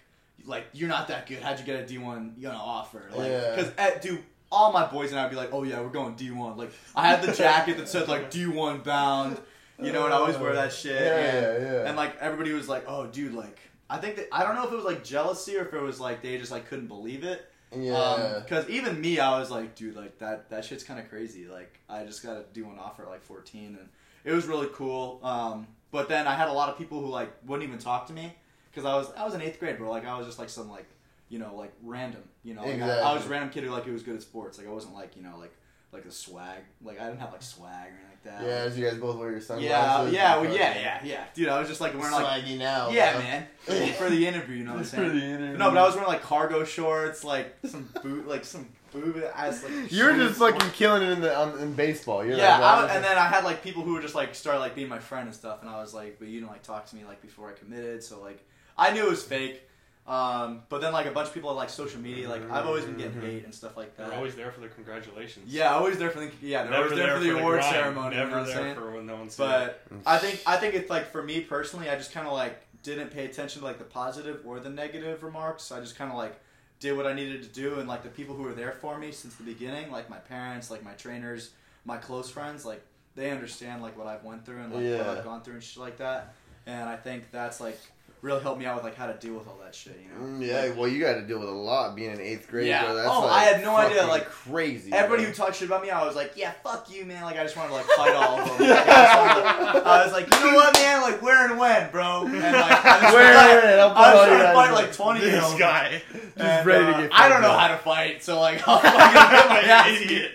like 0.46 0.66
you're 0.72 0.88
not 0.88 1.08
that 1.08 1.26
good. 1.26 1.42
How'd 1.42 1.58
you 1.58 1.64
get 1.66 1.80
a 1.82 1.86
D 1.86 1.98
one, 1.98 2.34
you 2.38 2.48
know, 2.48 2.54
offer? 2.54 3.02
Like, 3.14 3.30
Yeah. 3.30 3.54
because 3.56 4.00
dude. 4.00 4.22
All 4.52 4.72
my 4.72 4.86
boys 4.86 5.10
and 5.10 5.18
I'd 5.18 5.28
be 5.28 5.34
like, 5.34 5.52
"Oh 5.52 5.64
yeah, 5.64 5.80
we're 5.80 5.88
going 5.88 6.14
D 6.14 6.30
one." 6.30 6.56
Like, 6.56 6.70
I 6.94 7.08
had 7.08 7.20
the 7.20 7.32
jacket 7.32 7.78
that 7.78 7.88
said 7.88 8.06
like 8.06 8.30
D 8.30 8.46
one 8.46 8.78
bound, 8.78 9.40
you 9.82 9.90
know, 9.92 10.04
and 10.04 10.14
I 10.14 10.18
always 10.18 10.36
wear 10.38 10.54
that 10.54 10.72
shit. 10.72 11.00
Yeah, 11.02 11.16
and, 11.18 11.62
yeah, 11.64 11.72
yeah. 11.72 11.88
and 11.88 11.96
like 11.96 12.16
everybody 12.20 12.52
was 12.52 12.68
like, 12.68 12.84
"Oh, 12.86 13.06
dude, 13.08 13.34
like." 13.34 13.58
I 13.90 13.98
think 13.98 14.14
that 14.16 14.28
I 14.32 14.44
don't 14.44 14.54
know 14.54 14.64
if 14.64 14.72
it 14.72 14.76
was 14.76 14.84
like 14.84 15.02
jealousy 15.02 15.56
or 15.56 15.62
if 15.62 15.74
it 15.74 15.80
was 15.82 15.98
like 15.98 16.22
they 16.22 16.38
just 16.38 16.52
like 16.52 16.68
couldn't 16.68 16.86
believe 16.86 17.24
it. 17.24 17.50
yeah. 17.76 18.40
Because 18.42 18.68
even 18.68 19.00
me, 19.00 19.18
I 19.18 19.38
was 19.38 19.50
like, 19.50 19.74
dude, 19.74 19.96
like 19.96 20.18
that 20.18 20.48
that 20.50 20.64
shit's 20.64 20.84
kind 20.84 21.00
of 21.00 21.08
crazy. 21.08 21.46
Like 21.46 21.80
I 21.88 22.04
just 22.04 22.22
got 22.22 22.34
to 22.34 22.44
do 22.52 22.66
an 22.70 22.78
offer 22.78 23.02
at 23.02 23.08
like 23.10 23.22
14, 23.24 23.76
and 23.80 23.88
it 24.24 24.32
was 24.32 24.46
really 24.46 24.68
cool. 24.72 25.18
Um, 25.24 25.66
but 25.90 26.08
then 26.08 26.26
I 26.28 26.34
had 26.34 26.48
a 26.48 26.52
lot 26.52 26.68
of 26.68 26.78
people 26.78 27.00
who 27.00 27.08
like 27.08 27.32
wouldn't 27.46 27.66
even 27.68 27.80
talk 27.80 28.06
to 28.06 28.12
me 28.12 28.32
because 28.76 28.88
I 28.88 28.94
was 28.94 29.10
I 29.16 29.24
was 29.24 29.34
in 29.34 29.40
eighth 29.40 29.58
grade, 29.58 29.78
bro. 29.78 29.90
Like 29.90 30.06
I 30.06 30.18
was 30.18 30.26
just 30.26 30.38
like 30.38 30.50
some 30.50 30.70
like 30.70 30.86
you 31.30 31.38
know 31.38 31.56
like 31.56 31.72
random, 31.82 32.22
you 32.44 32.54
know. 32.54 32.62
Like, 32.62 32.80
I, 32.82 32.98
I 33.00 33.14
was 33.14 33.24
a 33.24 33.28
random 33.28 33.48
kid 33.50 33.64
who 33.64 33.70
like 33.70 33.84
who 33.84 33.92
was 33.92 34.02
good 34.02 34.16
at 34.16 34.22
sports. 34.22 34.58
Like 34.58 34.66
I 34.66 34.70
wasn't 34.70 34.94
like 34.94 35.16
you 35.16 35.22
know 35.22 35.36
like 35.38 35.54
like 35.92 36.04
a 36.04 36.10
swag. 36.10 36.60
Like 36.84 37.00
I 37.00 37.06
didn't 37.06 37.20
have 37.20 37.32
like 37.32 37.42
swag 37.42 37.70
or 37.88 37.96
anything 37.96 38.02
like 38.10 38.22
that. 38.24 38.42
yeah, 38.42 38.64
as 38.64 38.78
you 38.78 38.86
guys 38.86 38.98
both 38.98 39.16
wear 39.16 39.30
your 39.30 39.40
sunglasses. 39.40 40.12
Yeah, 40.12 40.36
yeah, 40.36 40.40
well, 40.40 40.54
yeah, 40.54 40.78
yeah, 40.78 41.00
yeah, 41.04 41.24
dude. 41.32 41.48
I 41.48 41.58
was 41.58 41.68
just 41.68 41.80
like 41.80 41.98
wearing 41.98 42.12
like 42.12 42.44
swaggy 42.44 42.58
now. 42.58 42.90
yeah, 42.90 43.12
bro. 43.12 43.22
man, 43.22 43.46
for 43.94 44.10
the 44.10 44.26
interview. 44.26 44.56
You 44.56 44.64
know 44.64 44.72
what 44.72 44.80
I'm 44.80 44.84
saying. 44.84 45.08
For 45.08 45.14
the 45.14 45.24
interview. 45.24 45.56
No, 45.56 45.70
but 45.70 45.78
I 45.78 45.86
was 45.86 45.94
wearing 45.94 46.08
like 46.08 46.22
cargo 46.22 46.64
shorts, 46.64 47.24
like 47.24 47.56
some 47.64 47.88
boot, 48.02 48.28
like 48.28 48.44
some 48.44 48.68
boob 48.92 49.22
ass. 49.34 49.64
Like 49.64 49.90
You 49.90 50.04
were 50.04 50.12
just 50.12 50.38
fucking 50.38 50.70
killing 50.72 51.02
it 51.02 51.10
in 51.12 51.20
the 51.20 51.38
um, 51.38 51.58
in 51.60 51.72
baseball. 51.72 52.24
You're 52.24 52.36
Yeah, 52.36 52.58
like, 52.58 52.60
I, 52.62 52.84
wow, 52.84 52.94
and 52.94 53.04
then 53.04 53.16
I 53.16 53.26
had 53.26 53.44
like 53.44 53.62
people 53.62 53.82
who 53.82 53.94
were 53.94 54.02
just 54.02 54.14
like 54.14 54.34
started 54.34 54.60
like 54.60 54.74
being 54.74 54.88
my 54.88 54.98
friend 54.98 55.26
and 55.26 55.34
stuff, 55.34 55.62
and 55.62 55.70
I 55.70 55.80
was 55.80 55.94
like, 55.94 56.18
but 56.18 56.28
you 56.28 56.40
didn't 56.40 56.52
like 56.52 56.62
talk 56.62 56.86
to 56.86 56.96
me 56.96 57.04
like 57.04 57.22
before 57.22 57.48
I 57.48 57.52
committed, 57.52 58.02
so 58.02 58.20
like 58.20 58.44
I 58.78 58.92
knew 58.92 59.06
it 59.06 59.10
was 59.10 59.24
fake. 59.24 59.62
Um, 60.06 60.62
but 60.68 60.80
then 60.80 60.92
like 60.92 61.06
a 61.06 61.10
bunch 61.10 61.26
of 61.28 61.34
people 61.34 61.50
on 61.50 61.56
like 61.56 61.68
social 61.68 62.00
media, 62.00 62.28
like 62.28 62.48
I've 62.48 62.64
always 62.64 62.84
been 62.84 62.96
getting 62.96 63.20
Mhm. 63.20 63.24
hate 63.26 63.44
and 63.44 63.52
stuff 63.52 63.76
like 63.76 63.96
that. 63.96 64.06
They're 64.08 64.16
always 64.16 64.36
there 64.36 64.52
for 64.52 64.60
the 64.60 64.68
congratulations. 64.68 65.52
yeah, 65.52 65.74
always 65.74 65.98
there 65.98 66.10
for 66.10 66.20
the 66.20 66.30
yeah, 66.40 66.62
they're 66.62 66.74
always 66.76 66.92
there 66.94 67.14
for 67.14 67.20
the 67.24 67.36
award 67.36 67.58
grind, 67.58 67.74
ceremony. 67.74 68.16
Never 68.16 68.28
you 68.28 68.30
know 68.36 68.36
what 68.36 68.40
I'm 68.42 68.46
there 68.54 68.56
saying? 68.64 68.74
for 68.76 68.90
when 68.92 69.06
no 69.06 69.16
one's 69.16 69.36
there. 69.36 69.48
But 69.90 70.02
I 70.06 70.18
think 70.18 70.40
I 70.46 70.56
think 70.58 70.74
it's 70.74 70.88
like 70.90 71.10
for 71.10 71.24
me 71.24 71.40
personally, 71.40 71.90
I 71.90 71.96
just 71.96 72.12
kind 72.12 72.26
of 72.28 72.34
like 72.34 72.62
didn't 72.84 73.10
pay 73.10 73.24
attention 73.24 73.62
to 73.62 73.66
like 73.66 73.78
the 73.78 73.84
positive 73.84 74.42
or 74.46 74.60
the 74.60 74.70
negative 74.70 75.24
remarks. 75.24 75.72
I 75.72 75.80
just 75.80 75.96
kind 75.96 76.12
of 76.12 76.16
like 76.16 76.38
did 76.78 76.96
what 76.96 77.06
I 77.08 77.12
needed 77.12 77.42
to 77.42 77.48
do, 77.48 77.80
and 77.80 77.88
like 77.88 78.04
the 78.04 78.08
people 78.08 78.36
who 78.36 78.44
were 78.44 78.52
there 78.54 78.72
for 78.80 78.98
me 78.98 79.10
since 79.10 79.34
the 79.34 79.42
beginning, 79.42 79.90
like 79.90 80.08
my 80.08 80.18
parents, 80.18 80.70
like 80.70 80.84
my 80.84 80.92
trainers, 80.92 81.50
my 81.84 81.96
close 81.96 82.30
friends, 82.30 82.64
like 82.64 82.80
they 83.16 83.32
understand 83.32 83.82
like 83.82 83.98
what 83.98 84.06
I've 84.06 84.22
went 84.22 84.46
through 84.46 84.58
and 84.60 84.72
like 84.72 84.84
what 85.04 85.18
I've 85.18 85.24
gone 85.24 85.42
through 85.42 85.54
and 85.54 85.64
shit 85.64 85.78
like 85.82 85.96
that. 85.96 86.34
And 86.66 86.88
I 86.88 86.94
think 86.96 87.32
that's 87.32 87.60
like 87.60 87.80
really 88.22 88.40
helped 88.42 88.58
me 88.58 88.66
out 88.66 88.74
with 88.76 88.84
like 88.84 88.96
how 88.96 89.06
to 89.06 89.14
deal 89.14 89.34
with 89.34 89.46
all 89.46 89.58
that 89.62 89.74
shit. 89.74 90.00
You 90.02 90.08
know? 90.26 90.38
Mm, 90.38 90.46
Yeah, 90.46 90.74
well, 90.74 90.88
you 90.88 90.98
got 91.00 91.14
to 91.14 91.22
deal 91.26 91.38
with 91.38 91.48
a 91.48 91.52
lot 91.52 91.94
being 91.94 92.10
in 92.12 92.20
eighth 92.20 92.48
grade. 92.48 92.66
Yeah. 92.66 92.84
Bro. 92.84 92.94
That's 92.96 93.08
Oh, 93.08 93.20
like 93.26 93.30
I 93.30 93.42
had 93.44 93.62
no 93.62 93.76
idea, 93.76 94.06
like, 94.06 94.26
crazy. 94.28 94.92
Everybody 94.92 95.22
bro. 95.24 95.30
who 95.30 95.36
talked 95.36 95.56
shit 95.56 95.68
about 95.68 95.82
me, 95.82 95.90
I 95.90 96.04
was 96.04 96.16
like, 96.16 96.32
yeah, 96.34 96.52
fuck 96.64 96.90
you, 96.90 97.04
man. 97.04 97.22
Like, 97.24 97.38
I 97.38 97.42
just 97.44 97.56
wanted 97.56 97.68
to, 97.68 97.74
like, 97.74 97.86
fight 97.86 98.14
all 98.14 98.40
of 98.40 98.58
them. 98.58 98.68
Like, 98.68 98.88
I, 98.88 99.04
just 99.04 99.16
wanted 99.16 99.80
to- 99.80 99.86
I 99.88 100.04
was 100.04 100.12
like, 100.12 100.34
you 100.34 100.40
know 100.50 100.54
what, 100.56 100.74
man? 100.74 101.02
Like, 101.02 101.22
where 101.22 101.46
and 101.50 101.58
when, 101.58 101.90
bro? 101.90 102.22
And, 102.26 102.32
like, 102.34 102.44
I 102.44 103.00
just 103.00 103.14
Where 103.14 103.34
wanted- 103.34 103.64
and 103.64 103.64
when? 103.64 103.80
I'll 103.80 104.16
was 104.16 104.26
trying 104.26 104.40
to 104.40 104.52
fight, 104.54 104.72
like, 104.72 104.92
20 104.92 105.20
year 105.20 105.30
this 105.30 105.44
olds. 105.44 105.58
guy. 105.58 106.02
And, 106.36 106.66
ready 106.66 106.84
to 106.86 106.92
uh, 106.92 107.00
get 107.02 107.10
I 107.12 107.28
don't 107.28 107.42
know 107.42 107.50
up. 107.52 107.60
how 107.60 107.68
to 107.68 107.78
fight, 107.78 108.22
so, 108.24 108.40
like, 108.40 108.60
I'll 108.68 108.78
fucking 108.78 108.92
get 108.92 109.48
my 109.48 109.60
ass 109.60 110.00
idiot. 110.00 110.32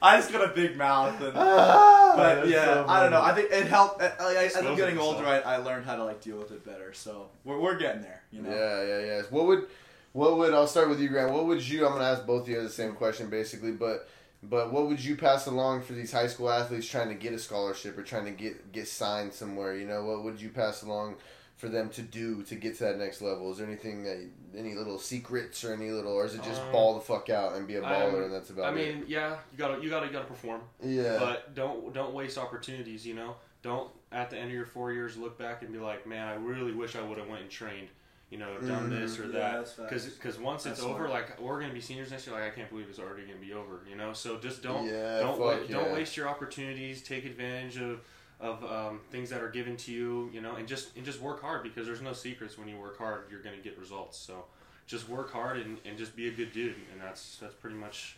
Kicked. 0.00 0.12
I 0.12 0.16
just 0.16 0.32
got 0.32 0.50
a 0.50 0.54
big 0.54 0.76
mouth. 0.76 1.20
And, 1.20 1.32
Ah, 1.36 2.14
but, 2.16 2.48
yeah, 2.48 2.64
so 2.64 2.84
I 2.88 3.00
don't 3.00 3.10
know. 3.10 3.22
I 3.22 3.34
think 3.34 3.50
it 3.52 3.66
helped. 3.66 4.02
uh, 4.02 4.10
Like, 4.20 4.36
as 4.36 4.56
I'm 4.56 4.76
getting 4.76 4.98
older, 4.98 5.24
I. 5.26 5.40
I 5.40 5.56
learned 5.58 5.84
how 5.86 5.96
to, 5.96 6.04
like, 6.04 6.20
deal 6.20 6.36
with 6.38 6.50
it 6.52 6.64
better. 6.64 6.92
So, 6.92 7.28
we're, 7.44 7.58
we're 7.58 7.78
getting 7.78 8.02
there, 8.02 8.22
you 8.32 8.42
know? 8.42 8.50
Yeah, 8.50 8.82
yeah, 8.84 9.06
yeah. 9.16 9.22
What 9.30 9.46
would, 9.46 9.66
what 10.12 10.38
would? 10.38 10.52
I'll 10.54 10.66
start 10.66 10.88
with 10.88 11.00
you, 11.00 11.08
Grant. 11.08 11.32
What 11.32 11.46
would 11.46 11.66
you? 11.66 11.86
I'm 11.86 11.92
gonna 11.92 12.04
ask 12.04 12.26
both 12.26 12.42
of 12.42 12.48
you 12.48 12.62
the 12.62 12.68
same 12.68 12.94
question, 12.94 13.28
basically. 13.30 13.72
But, 13.72 14.08
but 14.42 14.72
what 14.72 14.88
would 14.88 15.02
you 15.04 15.16
pass 15.16 15.46
along 15.46 15.82
for 15.82 15.92
these 15.92 16.10
high 16.12 16.26
school 16.26 16.50
athletes 16.50 16.88
trying 16.88 17.08
to 17.08 17.14
get 17.14 17.32
a 17.32 17.38
scholarship 17.38 17.96
or 17.98 18.02
trying 18.02 18.24
to 18.24 18.30
get 18.32 18.72
get 18.72 18.88
signed 18.88 19.32
somewhere? 19.32 19.76
You 19.76 19.86
know, 19.86 20.04
what 20.04 20.24
would 20.24 20.40
you 20.40 20.48
pass 20.48 20.82
along 20.82 21.16
for 21.60 21.68
them 21.68 21.90
to 21.90 22.00
do 22.00 22.42
to 22.44 22.54
get 22.54 22.78
to 22.78 22.84
that 22.84 22.96
next 22.98 23.20
level? 23.20 23.50
Is 23.52 23.58
there 23.58 23.66
anything 23.66 24.02
that, 24.04 24.18
any 24.56 24.74
little 24.74 24.98
secrets 24.98 25.62
or 25.62 25.74
any 25.74 25.90
little, 25.90 26.12
or 26.12 26.24
is 26.24 26.34
it 26.34 26.42
just 26.42 26.62
Um, 26.62 26.72
ball 26.72 26.94
the 26.94 27.00
fuck 27.02 27.28
out 27.28 27.54
and 27.54 27.66
be 27.66 27.76
a 27.76 27.82
baller 27.82 28.14
um, 28.14 28.22
and 28.24 28.32
that's 28.32 28.48
about 28.48 28.74
it. 28.74 28.78
I 28.78 28.80
it? 28.82 28.94
mean, 28.96 29.04
yeah, 29.06 29.36
you 29.52 29.58
gotta, 29.58 29.82
you 29.82 29.90
gotta, 29.90 30.06
you 30.06 30.12
gotta 30.12 30.24
perform, 30.26 30.62
yeah, 30.82 31.18
but 31.18 31.54
don't, 31.54 31.92
don't 31.92 32.14
waste 32.14 32.38
opportunities. 32.38 33.06
You 33.06 33.14
know, 33.14 33.36
don't 33.62 33.90
at 34.10 34.30
the 34.30 34.36
end 34.38 34.46
of 34.46 34.52
your 34.54 34.64
four 34.64 34.90
years 34.92 35.18
look 35.18 35.38
back 35.38 35.60
and 35.62 35.70
be 35.70 35.78
like, 35.78 36.06
man, 36.06 36.26
I 36.28 36.34
really 36.34 36.72
wish 36.72 36.96
I 36.96 37.02
would 37.02 37.18
have 37.18 37.28
went 37.28 37.42
and 37.42 37.50
trained. 37.50 37.88
you 38.30 38.38
know, 38.38 38.60
done 38.60 38.88
Mhm. 38.88 39.00
this 39.00 39.18
or 39.18 39.24
Yeah, 39.26 39.56
that. 39.62 39.74
Because 39.76 40.06
because 40.06 40.38
once 40.38 40.64
it's 40.64 40.78
That's 40.78 40.88
over, 40.88 41.08
like 41.08 41.40
we're 41.40 41.60
gonna 41.60 41.72
be 41.74 41.80
seniors 41.80 42.12
next 42.12 42.28
year. 42.28 42.36
Like 42.36 42.44
I 42.44 42.50
can't 42.54 42.70
believe 42.70 42.86
it's 42.88 43.00
already 43.00 43.22
gonna 43.26 43.40
be 43.40 43.52
over. 43.52 43.80
You 43.90 43.96
know, 43.96 44.12
so 44.12 44.38
just 44.38 44.62
don't 44.62 44.86
yeah, 44.86 45.18
don't 45.18 45.32
fuck 45.32 45.40
wa- 45.40 45.56
yeah. 45.68 45.76
don't 45.76 45.92
waste 45.92 46.16
your 46.16 46.28
opportunities. 46.28 47.02
Take 47.02 47.24
advantage 47.24 47.78
of 47.78 48.00
of 48.40 48.64
um, 48.64 49.00
things 49.10 49.30
that 49.30 49.42
are 49.42 49.50
given 49.50 49.76
to 49.78 49.92
you. 49.92 50.30
You 50.32 50.40
know, 50.40 50.56
and 50.56 50.66
just 50.66 50.96
and 50.96 51.04
just 51.04 51.20
work 51.20 51.40
hard 51.40 51.62
because 51.62 51.86
there's 51.86 52.02
no 52.02 52.12
secrets. 52.12 52.58
When 52.58 52.68
you 52.68 52.76
work 52.76 52.98
hard, 52.98 53.24
you're 53.30 53.42
gonna 53.42 53.58
get 53.62 53.78
results. 53.78 54.18
So 54.18 54.44
just 54.86 55.08
work 55.08 55.32
hard 55.32 55.58
and, 55.58 55.78
and 55.84 55.96
just 55.96 56.16
be 56.16 56.28
a 56.28 56.32
good 56.32 56.52
dude, 56.52 56.74
and 56.92 57.00
that's 57.00 57.36
that's 57.36 57.54
pretty 57.54 57.76
much, 57.76 58.16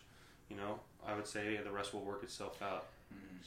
you 0.49 0.57
know, 0.57 0.79
I 1.07 1.15
would 1.15 1.27
say 1.27 1.59
the 1.63 1.71
rest 1.71 1.93
will 1.93 2.01
work 2.01 2.23
itself 2.23 2.63
out. 2.63 2.87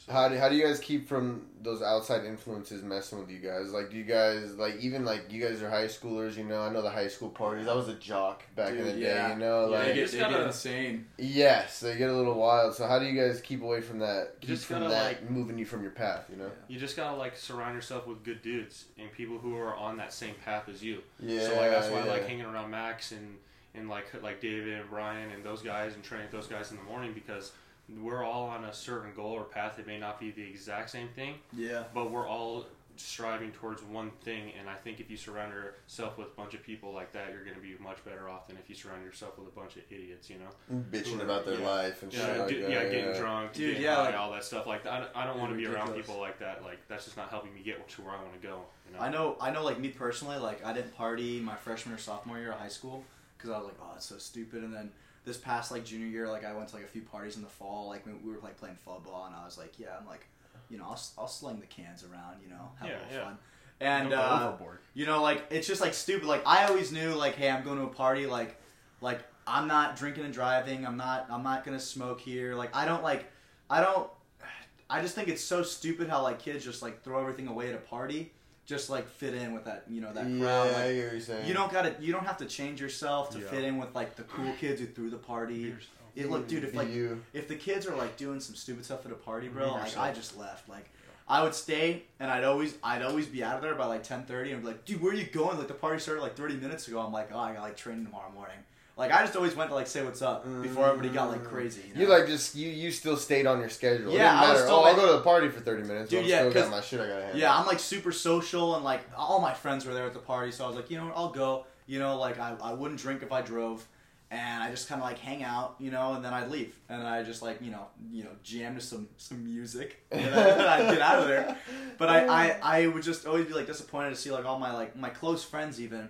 So- 0.06 0.12
How 0.12 0.28
do, 0.30 0.38
how 0.38 0.50
do 0.50 0.56
you 0.56 0.64
guys 0.64 0.80
keep 0.80 1.08
from 1.08 1.48
those 1.64 1.82
outside 1.82 2.26
influences 2.26 2.84
messing 2.84 3.18
with 3.18 3.30
you 3.32 3.40
guys? 3.40 3.72
Like, 3.72 3.90
do 3.90 3.98
you 3.98 4.04
guys 4.04 4.54
like 4.56 4.76
even 4.80 5.04
like 5.04 5.32
you 5.32 5.42
guys 5.44 5.64
are 5.64 5.70
high 5.70 5.86
schoolers? 5.88 6.36
You 6.38 6.44
know, 6.44 6.62
I 6.62 6.70
know 6.70 6.84
the 6.84 6.92
high 6.92 7.08
school 7.08 7.30
parties. 7.30 7.68
I 7.68 7.74
was 7.74 7.88
a 7.88 7.96
jock 7.96 8.44
back 8.56 8.70
in 8.72 8.78
Dude, 8.84 8.86
the 8.88 9.00
day. 9.00 9.30
You 9.32 9.40
know, 9.40 9.62
Yeah, 9.72 9.78
like 9.78 9.82
they 9.86 9.88
you 9.90 9.96
get, 9.96 10.02
just 10.02 10.14
they 10.14 10.20
gotta- 10.20 10.34
get 10.38 10.46
insane. 10.48 11.06
yes, 11.18 11.80
they 11.80 11.98
get 11.98 12.10
a 12.10 12.14
little 12.14 12.36
wild. 12.36 12.76
So 12.76 12.86
how 12.88 13.00
do 13.00 13.06
you 13.06 13.20
guys 13.20 13.42
keep 13.42 13.64
away 13.64 13.82
from 13.82 13.98
that? 14.00 14.40
Keep 14.42 14.50
just 14.50 14.66
from 14.66 14.80
gotta, 14.82 14.90
that 14.90 15.04
like- 15.06 15.30
moving 15.32 15.58
you 15.58 15.66
from 15.66 15.82
your 15.82 15.92
path. 15.92 16.26
You 16.30 16.38
know. 16.38 16.52
You 16.68 16.78
just 16.78 16.96
gotta 16.96 17.16
like 17.18 17.36
surround 17.36 17.74
yourself 17.74 18.06
with 18.06 18.24
good 18.24 18.44
dudes 18.44 18.86
and 19.00 19.12
people 19.12 19.40
who 19.40 19.58
are 19.58 19.76
on 19.76 19.98
that 19.98 20.14
same 20.14 20.36
path 20.44 20.70
as 20.70 20.84
you. 20.84 21.02
Yeah. 21.20 21.40
so 21.48 21.56
like 21.56 21.72
that's 21.72 21.90
why 21.90 22.02
I 22.02 22.04
like 22.04 22.28
hanging 22.28 22.46
around 22.46 22.70
Max 22.70 23.12
and 23.12 23.38
and 23.74 23.90
like 23.90 24.06
like 24.22 24.40
David 24.40 24.74
and 24.82 24.90
Brian 24.90 25.32
and 25.32 25.44
those 25.44 25.62
guys 25.64 25.96
and 25.96 26.04
training 26.04 26.28
with 26.32 26.42
those 26.44 26.48
guys 26.48 26.70
in 26.70 26.78
the 26.78 26.84
morning 26.84 27.14
because 27.14 27.54
we're 28.02 28.24
all 28.24 28.48
on 28.48 28.64
a 28.66 28.74
certain 28.74 29.14
goal 29.16 29.32
or 29.34 29.44
path. 29.44 29.78
It 29.80 29.88
may 29.88 30.00
not 30.00 30.20
be 30.20 30.32
the 30.32 30.44
exact 30.44 30.90
same 30.90 31.10
thing, 31.10 31.36
Yeah. 31.54 31.84
but 31.94 32.10
we're 32.12 32.28
all 32.28 32.66
striving 32.98 33.52
towards 33.52 33.84
one 33.84 34.10
thing. 34.24 34.54
And 34.58 34.70
I 34.70 34.76
think 34.76 35.02
if 35.02 35.12
you 35.12 35.18
surround 35.18 35.52
yourself 35.54 36.18
with 36.18 36.28
a 36.28 36.32
bunch 36.32 36.54
of 36.54 36.64
people 36.64 36.94
like 36.94 37.12
that, 37.12 37.32
you're 37.34 37.44
going 37.44 37.56
to 37.58 37.62
be 37.62 37.76
much 37.84 38.04
better 38.06 38.30
off 38.30 38.48
than 38.48 38.56
if 38.58 38.70
you 38.70 38.76
surround 38.76 39.04
yourself 39.04 39.38
with 39.38 39.48
a 39.50 39.52
bunch 39.52 39.76
of 39.76 39.82
idiots. 39.92 40.30
You 40.30 40.38
know. 40.40 40.84
bitching 40.92 41.22
about 41.22 41.46
their 41.46 41.60
Yeah. 41.60 41.68
life 41.70 42.02
and 42.04 42.12
shit 42.14 42.22
Yeah, 42.22 42.38
like 42.38 42.50
get- 42.50 42.62
that. 42.62 42.72
yeah, 42.72 42.84
getting 42.86 43.06
yeah. 43.14 43.20
drunk, 43.20 43.52
Dude, 43.54 43.68
getting 43.72 43.84
yeah, 43.84 43.96
high, 43.96 44.06
like- 44.06 44.16
all 44.16 44.32
that 44.32 44.46
stuff. 44.46 44.66
Like 44.66 44.86
I 44.88 45.00
don't, 45.02 45.12
I 45.16 45.26
don't 45.26 45.38
want 45.40 45.52
to 45.52 45.58
be 45.58 45.68
around 45.68 45.94
people 45.94 46.20
like 46.20 46.40
that. 46.40 46.64
Like 46.64 46.88
that's 46.88 47.04
just 47.06 47.18
not 47.18 47.30
helping 47.30 47.54
me 47.54 47.62
get 47.64 47.86
to 47.88 48.02
where 48.02 48.14
I 48.14 48.22
want 48.22 48.34
to 48.42 48.48
go. 48.48 48.62
You 48.90 48.96
know? 48.96 49.04
I 49.04 49.10
know, 49.10 49.38
I 49.42 49.52
know. 49.52 49.64
Like 49.66 49.78
me 49.80 49.90
personally, 49.90 50.38
like 50.38 50.66
I 50.66 50.72
didn't 50.72 50.96
party 50.96 51.40
my 51.42 51.56
freshman 51.56 51.94
or 51.94 51.98
sophomore 51.98 52.40
year 52.40 52.54
of 52.54 52.60
high 52.60 52.70
school 52.70 53.04
because 53.38 53.52
I 53.52 53.58
was 53.58 53.66
like, 53.66 53.78
oh, 53.82 53.92
it's 53.98 54.06
so 54.06 54.18
stupid. 54.18 54.64
And 54.64 54.74
then 54.74 54.90
this 55.26 55.38
past 55.38 55.72
like 55.72 55.84
junior 55.84 56.08
year, 56.08 56.30
like 56.30 56.46
I 56.46 56.54
went 56.56 56.70
to 56.70 56.76
like 56.76 56.86
a 56.86 56.88
few 56.88 57.02
parties 57.02 57.36
in 57.36 57.42
the 57.42 57.50
fall. 57.50 57.88
Like 57.90 58.06
we 58.06 58.32
were 58.32 58.40
like 58.42 58.58
playing 58.58 58.78
football, 58.86 59.26
and 59.26 59.36
I 59.36 59.44
was 59.46 59.58
like, 59.58 59.78
yeah, 59.80 59.98
I'm 60.00 60.08
like, 60.08 60.26
you 60.70 60.78
know, 60.78 60.86
I'll, 60.86 61.00
I'll 61.18 61.28
sling 61.28 61.60
the 61.60 61.66
cans 61.66 62.04
around, 62.04 62.38
you 62.44 62.50
know, 62.50 62.72
have 62.80 62.88
Yeah, 62.90 62.96
a 62.96 63.00
little 63.00 63.14
yeah. 63.18 63.24
fun. 63.26 63.38
And 63.82 64.14
uh, 64.14 64.54
you 64.94 65.06
know, 65.06 65.22
like 65.22 65.44
it's 65.50 65.68
just 65.68 65.82
like 65.82 65.94
stupid. 65.94 66.26
Like 66.28 66.44
I 66.46 66.66
always 66.66 66.92
knew, 66.92 67.14
like, 67.14 67.36
hey, 67.36 67.50
I'm 67.50 67.64
going 67.64 67.78
to 67.78 67.84
a 67.84 67.88
party. 67.88 68.26
Like, 68.26 68.56
like 69.02 69.20
I'm 69.46 69.68
not 69.68 69.96
drinking 69.98 70.24
and 70.24 70.34
driving. 70.34 70.86
I'm 70.88 70.96
not. 70.98 71.28
I'm 71.30 71.44
not 71.44 71.66
gonna 71.66 71.80
smoke 71.80 72.22
here. 72.22 72.56
Like 72.56 72.74
I 72.76 72.86
don't 72.86 73.04
like. 73.04 73.26
I 73.70 73.82
don't. 73.82 74.10
I 74.90 75.02
just 75.02 75.16
think 75.16 75.28
it's 75.28 75.44
so 75.44 75.62
stupid 75.64 76.08
how 76.10 76.22
like 76.24 76.40
kids 76.40 76.64
just 76.64 76.82
like 76.82 77.04
throw 77.04 77.20
everything 77.20 77.48
away 77.48 77.68
at 77.70 77.76
a 77.76 77.80
party, 77.80 78.32
just 78.66 78.90
like 78.90 79.08
fit 79.08 79.34
in 79.34 79.54
with 79.54 79.66
that 79.66 79.84
you 79.90 80.02
know 80.02 80.12
that 80.14 80.28
yeah, 80.28 80.40
crowd. 80.44 80.68
I 80.68 80.72
Like, 80.72 80.92
hear 80.94 81.04
what 81.06 81.12
you're 81.14 81.22
saying. 81.22 81.48
you 81.48 81.54
don't 81.54 81.72
gotta. 81.72 81.96
You 82.00 82.12
don't 82.14 82.26
have 82.26 82.38
to 82.38 82.46
change 82.46 82.82
yourself 82.82 83.30
to 83.32 83.40
Yeah. 83.40 83.48
fit 83.48 83.64
in 83.64 83.78
with 83.78 83.94
like 83.96 84.16
the 84.16 84.24
cool 84.24 84.52
kids 84.60 84.80
who 84.82 84.88
threw 84.88 85.10
the 85.10 85.18
party. 85.18 85.76
It 86.16 86.30
look, 86.32 86.48
dude. 86.48 86.64
If 86.64 86.74
like 86.74 86.92
you. 86.94 87.22
if 87.34 87.48
the 87.48 87.56
kids 87.56 87.86
are 87.88 87.96
like 87.96 88.18
doing 88.18 88.40
some 88.40 88.56
stupid 88.56 88.86
stuff 88.86 89.06
at 89.06 89.12
a 89.12 89.16
party, 89.16 89.48
bro, 89.50 89.74
like. 89.74 89.98
I 89.98 90.12
just 90.14 90.38
left. 90.38 90.68
Like 90.70 90.90
I 91.28 91.44
would 91.44 91.54
stay 91.56 92.04
and 92.20 92.30
I'd 92.32 92.44
always 92.44 92.76
I'd 92.84 93.02
always 93.02 93.28
be 93.28 93.44
out 93.44 93.56
of 93.58 93.62
there 93.62 93.76
by 93.76 93.86
like 93.86 94.04
ten 94.04 94.24
thirty 94.24 94.52
and 94.52 94.62
be 94.62 94.68
like, 94.70 94.86
dude, 94.86 95.02
where 95.02 95.12
are 95.12 95.16
you 95.16 95.26
going? 95.26 95.58
Like 95.58 95.68
the 95.68 95.74
party 95.74 96.00
started 96.00 96.22
like 96.22 96.36
thirty 96.36 96.56
minutes 96.56 96.88
ago. 96.88 97.00
I'm 97.02 97.12
like, 97.12 97.30
oh, 97.34 97.40
I 97.40 97.54
got 97.54 97.62
like 97.64 97.76
training 97.78 98.06
tomorrow 98.06 98.32
morning. 98.32 98.58
Like 98.98 99.12
I 99.12 99.22
just 99.22 99.36
always 99.36 99.56
went 99.56 99.70
to 99.72 99.76
like 99.76 99.88
say 99.88 100.04
what's 100.04 100.22
up 100.22 100.46
before 100.62 100.86
everybody 100.86 101.10
got 101.10 101.30
like 101.30 101.44
crazy. 101.44 101.82
You, 101.90 101.94
know? 101.96 102.02
You 102.02 102.08
like 102.08 102.28
just 102.28 102.56
you 102.56 102.70
you 102.70 102.92
still 102.92 103.18
stayed 103.18 103.46
on 103.46 103.60
your 103.60 103.68
schedule. 103.70 104.12
It 104.12 104.16
Yeah, 104.16 104.32
didn't 104.32 104.50
I 104.50 104.54
was 104.54 104.62
matter. 104.62 104.72
oh, 104.74 104.84
I'll 104.84 104.96
go 104.96 105.06
to 105.08 105.14
the 105.14 105.22
party 105.22 105.50
for 105.50 105.60
thirty 105.60 105.84
minutes. 105.84 106.10
Dude, 106.10 106.26
yeah, 106.26 106.48
still 106.48 106.54
got 106.64 106.72
my 106.72 106.80
shit 106.80 107.02
I 107.02 107.08
gotta 107.08 107.22
handle. 107.24 107.40
Yeah, 107.40 107.58
I'm 107.58 107.66
like 107.66 107.80
super 107.80 108.14
social 108.14 108.76
and 108.76 108.86
like 108.86 109.02
all 109.18 109.42
my 109.42 109.54
friends 109.54 109.86
were 109.86 109.94
there 109.94 110.06
at 110.06 110.14
the 110.14 110.20
party, 110.20 110.52
so 110.52 110.64
I 110.64 110.68
was 110.68 110.78
like, 110.78 110.90
you 110.90 110.98
know 110.98 111.08
what, 111.08 111.18
I'll 111.18 111.32
go. 111.32 111.66
You 111.88 112.00
know, 112.00 112.18
like 112.18 112.40
I, 112.40 112.56
I 112.64 112.74
wouldn't 112.74 113.00
drink 113.00 113.22
if 113.22 113.32
I 113.34 113.42
drove, 113.42 113.86
and 114.32 114.64
I 114.64 114.72
just 114.72 114.88
kind 114.88 115.02
of 115.02 115.06
like 115.06 115.20
hang 115.20 115.44
out, 115.44 115.76
you 115.78 115.92
know, 115.92 116.14
and 116.14 116.24
then 116.24 116.34
I'd 116.34 116.50
leave, 116.50 116.74
and 116.88 117.06
I 117.06 117.22
just 117.22 117.42
like 117.42 117.62
you 117.62 117.72
know 117.72 117.88
you 118.12 118.24
know 118.24 118.32
jam 118.44 118.76
to 118.76 118.82
some 118.82 119.10
some 119.18 119.44
music, 119.44 120.06
and 120.12 120.34
I'd 120.34 120.90
get 120.94 121.02
out 121.02 121.20
of 121.20 121.28
there. 121.28 121.58
But 121.98 122.08
I, 122.10 122.28
I 122.28 122.60
I 122.62 122.88
would 122.88 123.04
just 123.04 123.28
always 123.28 123.46
be 123.46 123.54
like 123.54 123.68
disappointed 123.68 124.12
to 124.12 124.16
see 124.16 124.32
like 124.32 124.46
all 124.46 124.58
my 124.58 124.74
like 124.74 124.96
my 124.96 125.10
close 125.10 125.44
friends 125.44 125.82
even. 125.82 126.08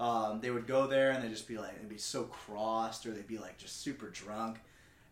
Um, 0.00 0.40
they 0.40 0.50
would 0.50 0.66
go 0.66 0.86
there 0.86 1.10
and 1.10 1.22
they'd 1.24 1.30
just 1.30 1.48
be 1.48 1.58
like, 1.58 1.80
they'd 1.80 1.88
be 1.88 1.98
so 1.98 2.24
crossed, 2.24 3.04
or 3.06 3.10
they'd 3.10 3.26
be 3.26 3.38
like 3.38 3.58
just 3.58 3.80
super 3.82 4.08
drunk, 4.10 4.58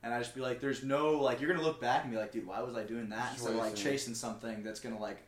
and 0.02 0.14
I'd 0.14 0.23
just 0.23 0.35
be 0.35 0.40
like, 0.40 0.61
there's 0.61 0.85
no 0.85 1.12
like, 1.19 1.40
you're 1.40 1.50
gonna 1.52 1.64
look 1.64 1.81
back 1.81 2.05
and 2.05 2.12
be 2.12 2.19
like, 2.19 2.31
dude, 2.33 2.47
why 2.47 2.61
was 2.62 2.76
I 2.76 2.85
doing 2.85 3.09
that 3.09 3.33
instead 3.33 3.52
of 3.52 3.59
like 3.59 3.75
chasing 3.83 4.14
something 4.14 4.62
that's 4.62 4.81
gonna 4.81 4.99
like 5.00 5.23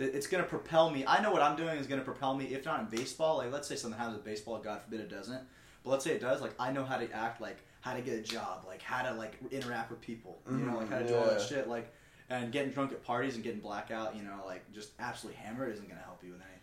that 0.00 0.14
it's 0.16 0.26
going 0.26 0.42
to 0.42 0.48
propel 0.48 0.90
me. 0.90 1.04
I 1.06 1.22
know 1.22 1.30
what 1.30 1.42
I'm 1.42 1.56
doing 1.56 1.76
is 1.76 1.86
going 1.86 2.00
to 2.00 2.04
propel 2.04 2.34
me, 2.34 2.46
if 2.46 2.64
not 2.64 2.80
in 2.80 2.86
baseball. 2.86 3.36
Like, 3.36 3.52
let's 3.52 3.68
say 3.68 3.76
something 3.76 3.98
happens 3.98 4.16
with 4.16 4.24
baseball, 4.24 4.58
God 4.58 4.80
forbid 4.80 5.00
it 5.00 5.10
doesn't. 5.10 5.40
But 5.84 5.90
let's 5.90 6.04
say 6.04 6.12
it 6.12 6.22
does. 6.22 6.40
Like, 6.40 6.54
I 6.58 6.72
know 6.72 6.84
how 6.84 6.96
to 6.96 7.10
act, 7.12 7.40
like 7.40 7.58
how 7.82 7.92
to 7.94 8.00
get 8.00 8.14
a 8.14 8.22
job, 8.22 8.64
like 8.66 8.80
how 8.82 9.02
to 9.02 9.12
like 9.16 9.38
interact 9.50 9.90
with 9.90 10.00
people. 10.00 10.40
You 10.50 10.64
know, 10.64 10.78
like 10.78 10.88
how 10.88 10.98
to 10.98 11.06
do 11.06 11.14
all 11.14 11.26
that 11.26 11.38
Mhm, 11.38 11.48
shit. 11.48 11.68
Like, 11.68 11.92
and 12.30 12.50
getting 12.50 12.72
drunk 12.72 12.92
at 12.92 13.04
parties 13.04 13.34
and 13.34 13.44
getting 13.44 13.60
blackout. 13.60 14.16
You 14.16 14.22
know, 14.22 14.42
like 14.46 14.70
just 14.72 14.92
absolutely 14.98 15.40
hammered 15.42 15.70
isn't 15.72 15.86
going 15.86 15.98
to 15.98 16.04
help 16.04 16.24
you 16.24 16.32
with 16.32 16.40
anything. 16.40 16.59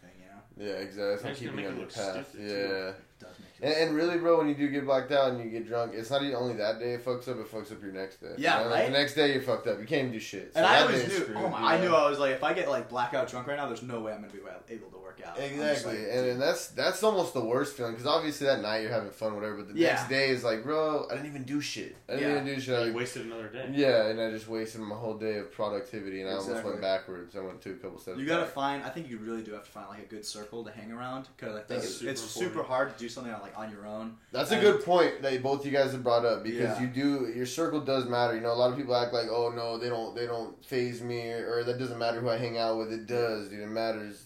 Yeah, 0.60 0.74
exactly. 0.74 1.14
It's 1.14 1.24
not 1.24 1.32
It's 1.32 1.40
gonna 1.42 1.52
keeping 1.52 1.66
on 1.68 1.74
you 1.76 1.80
your 1.82 1.90
path. 1.90 2.36
Yeah. 2.38 2.92
too. 2.92 2.94
It 3.20 3.26
does 3.26 3.36
make 3.40 3.60
you. 3.60 3.66
And, 3.68 3.90
and 3.90 3.96
really, 3.96 4.18
bro, 4.20 4.38
when 4.38 4.48
you 4.48 4.56
do 4.56 4.68
get 4.70 4.86
blacked 4.86 5.12
out 5.12 5.32
and 5.32 5.44
you 5.44 5.50
get 5.50 5.68
drunk, 5.68 5.94
it's 5.96 6.10
not 6.12 6.22
even 6.22 6.36
only 6.36 6.56
that 6.58 6.80
day 6.80 6.94
it 6.94 7.04
fucks 7.06 7.28
up; 7.28 7.38
it 7.38 7.52
fucks 7.52 7.72
up 7.72 7.82
your 7.82 7.92
next 7.92 8.22
day. 8.22 8.34
Yeah, 8.38 8.60
You 8.60 8.64
know, 8.66 8.70
like, 8.70 8.80
right? 8.80 8.92
The 8.92 8.98
next 8.98 9.14
day 9.16 9.34
you're 9.34 9.42
fucked 9.42 9.68
up. 9.68 9.80
You 9.80 9.86
can't 9.86 10.02
even 10.02 10.12
do 10.12 10.20
shit. 10.20 10.54
So 10.54 10.58
and 10.60 10.66
I 10.66 10.82
always 10.82 11.04
knew. 11.08 11.14
screwed, 11.14 11.38
oh 11.38 11.50
my! 11.50 11.60
you 11.60 11.66
I 11.66 11.82
knew 11.82 11.96
I 11.96 12.10
was 12.10 12.20
like, 12.20 12.32
if 12.34 12.44
I 12.44 12.54
get 12.54 12.70
like 12.70 12.90
blackout 12.90 13.28
drunk 13.30 13.48
right 13.48 13.58
now, 13.58 13.68
there's 13.68 13.84
no 13.84 14.00
way 14.02 14.14
I'm 14.14 14.22
gonna 14.22 14.32
be 14.34 14.40
able 14.70 14.90
to 14.92 14.98
work 14.98 15.22
out. 15.26 15.40
Exactly, 15.40 15.98
like, 15.98 16.08
and, 16.12 16.26
and 16.28 16.42
that's 16.42 16.68
that's 16.70 17.02
almost 17.04 17.34
the 17.34 17.44
worst 17.44 17.76
feeling 17.76 17.94
because 17.94 18.06
obviously 18.06 18.46
that 18.48 18.62
night 18.62 18.82
you're 18.84 18.92
having 18.92 19.10
fun, 19.10 19.34
whatever. 19.36 19.58
But 19.58 19.74
the 19.74 19.80
Yeah. 19.80 19.94
next 19.94 20.10
day 20.10 20.30
is 20.30 20.44
like, 20.44 20.64
bro, 20.64 21.08
I 21.10 21.16
didn't 21.16 21.28
even 21.28 21.44
do 21.44 21.60
shit. 21.60 21.96
I 22.08 22.14
didn't 22.14 22.28
Yeah. 22.30 22.42
even 22.42 22.46
do 22.56 22.62
shit. 22.62 22.86
You 22.86 22.92
I- 22.92 22.96
wasted 22.96 23.26
another 23.26 23.48
day. 23.48 23.70
yeah, 23.74 24.08
and 24.08 24.22
I 24.22 24.30
just 24.30 24.48
wasted 24.48 24.82
my 24.82 24.96
whole 24.96 25.18
day 25.18 25.38
of 25.40 25.52
productivity, 25.52 26.22
and 26.22 26.30
I 26.30 26.34
almost 26.34 26.64
went 26.64 26.80
backwards. 26.82 27.36
I 27.36 27.40
went 27.40 27.62
two 27.62 27.72
a 27.72 27.76
couple 27.76 27.98
steps. 28.00 28.20
You 28.20 28.26
gotta 28.28 28.44
back. 28.44 28.54
find. 28.54 28.84
I 28.84 28.90
think 28.90 29.10
you 29.10 29.18
really 29.18 29.42
do 29.42 29.54
have 29.54 29.64
to 29.64 29.72
find 29.72 29.90
like 29.90 30.00
a 30.04 30.06
good 30.06 30.26
circle 30.26 30.64
to 30.64 30.72
hang 30.72 30.92
around 30.92 31.28
because 31.36 31.56
I 31.56 31.60
think 31.62 31.82
That's 31.82 31.86
it's, 31.86 31.96
super 31.98 32.12
it's 32.12 32.22
super 32.22 32.64
hard 32.64 32.94
to 32.94 33.00
do 33.00 33.07
something 33.10 33.34
on, 33.34 33.42
like 33.42 33.58
on 33.58 33.72
your 33.72 33.86
own. 33.86 34.16
That's 34.32 34.52
a 34.52 34.60
good 34.60 34.84
point 34.84 35.22
that 35.22 35.42
both 35.44 35.66
you 35.66 35.72
guys 35.72 35.92
have 35.92 36.04
brought 36.04 36.26
up 36.26 36.44
because 36.44 36.80
Yeah. 36.80 36.82
you 36.82 36.88
do 36.88 37.32
your 37.36 37.46
circle 37.46 37.82
does 37.82 38.06
matter. 38.06 38.36
You 38.36 38.42
know, 38.42 38.52
a 38.52 38.56
lot 38.56 38.72
of 38.72 38.78
people 38.78 38.96
act 38.96 39.14
like, 39.14 39.28
oh 39.30 39.50
no, 39.56 39.78
they 39.78 39.90
don't 39.90 40.16
they 40.16 40.26
don't 40.26 40.64
phase 40.66 41.02
me 41.02 41.32
or, 41.32 41.60
or 41.60 41.64
that 41.64 41.78
doesn't 41.80 41.98
matter 42.00 42.20
who 42.20 42.30
I 42.30 42.38
hang 42.38 42.58
out 42.58 42.78
with. 42.78 42.92
It 42.92 43.06
does, 43.08 43.50
dude. 43.50 43.62
It 43.62 43.68
matters. 43.68 44.24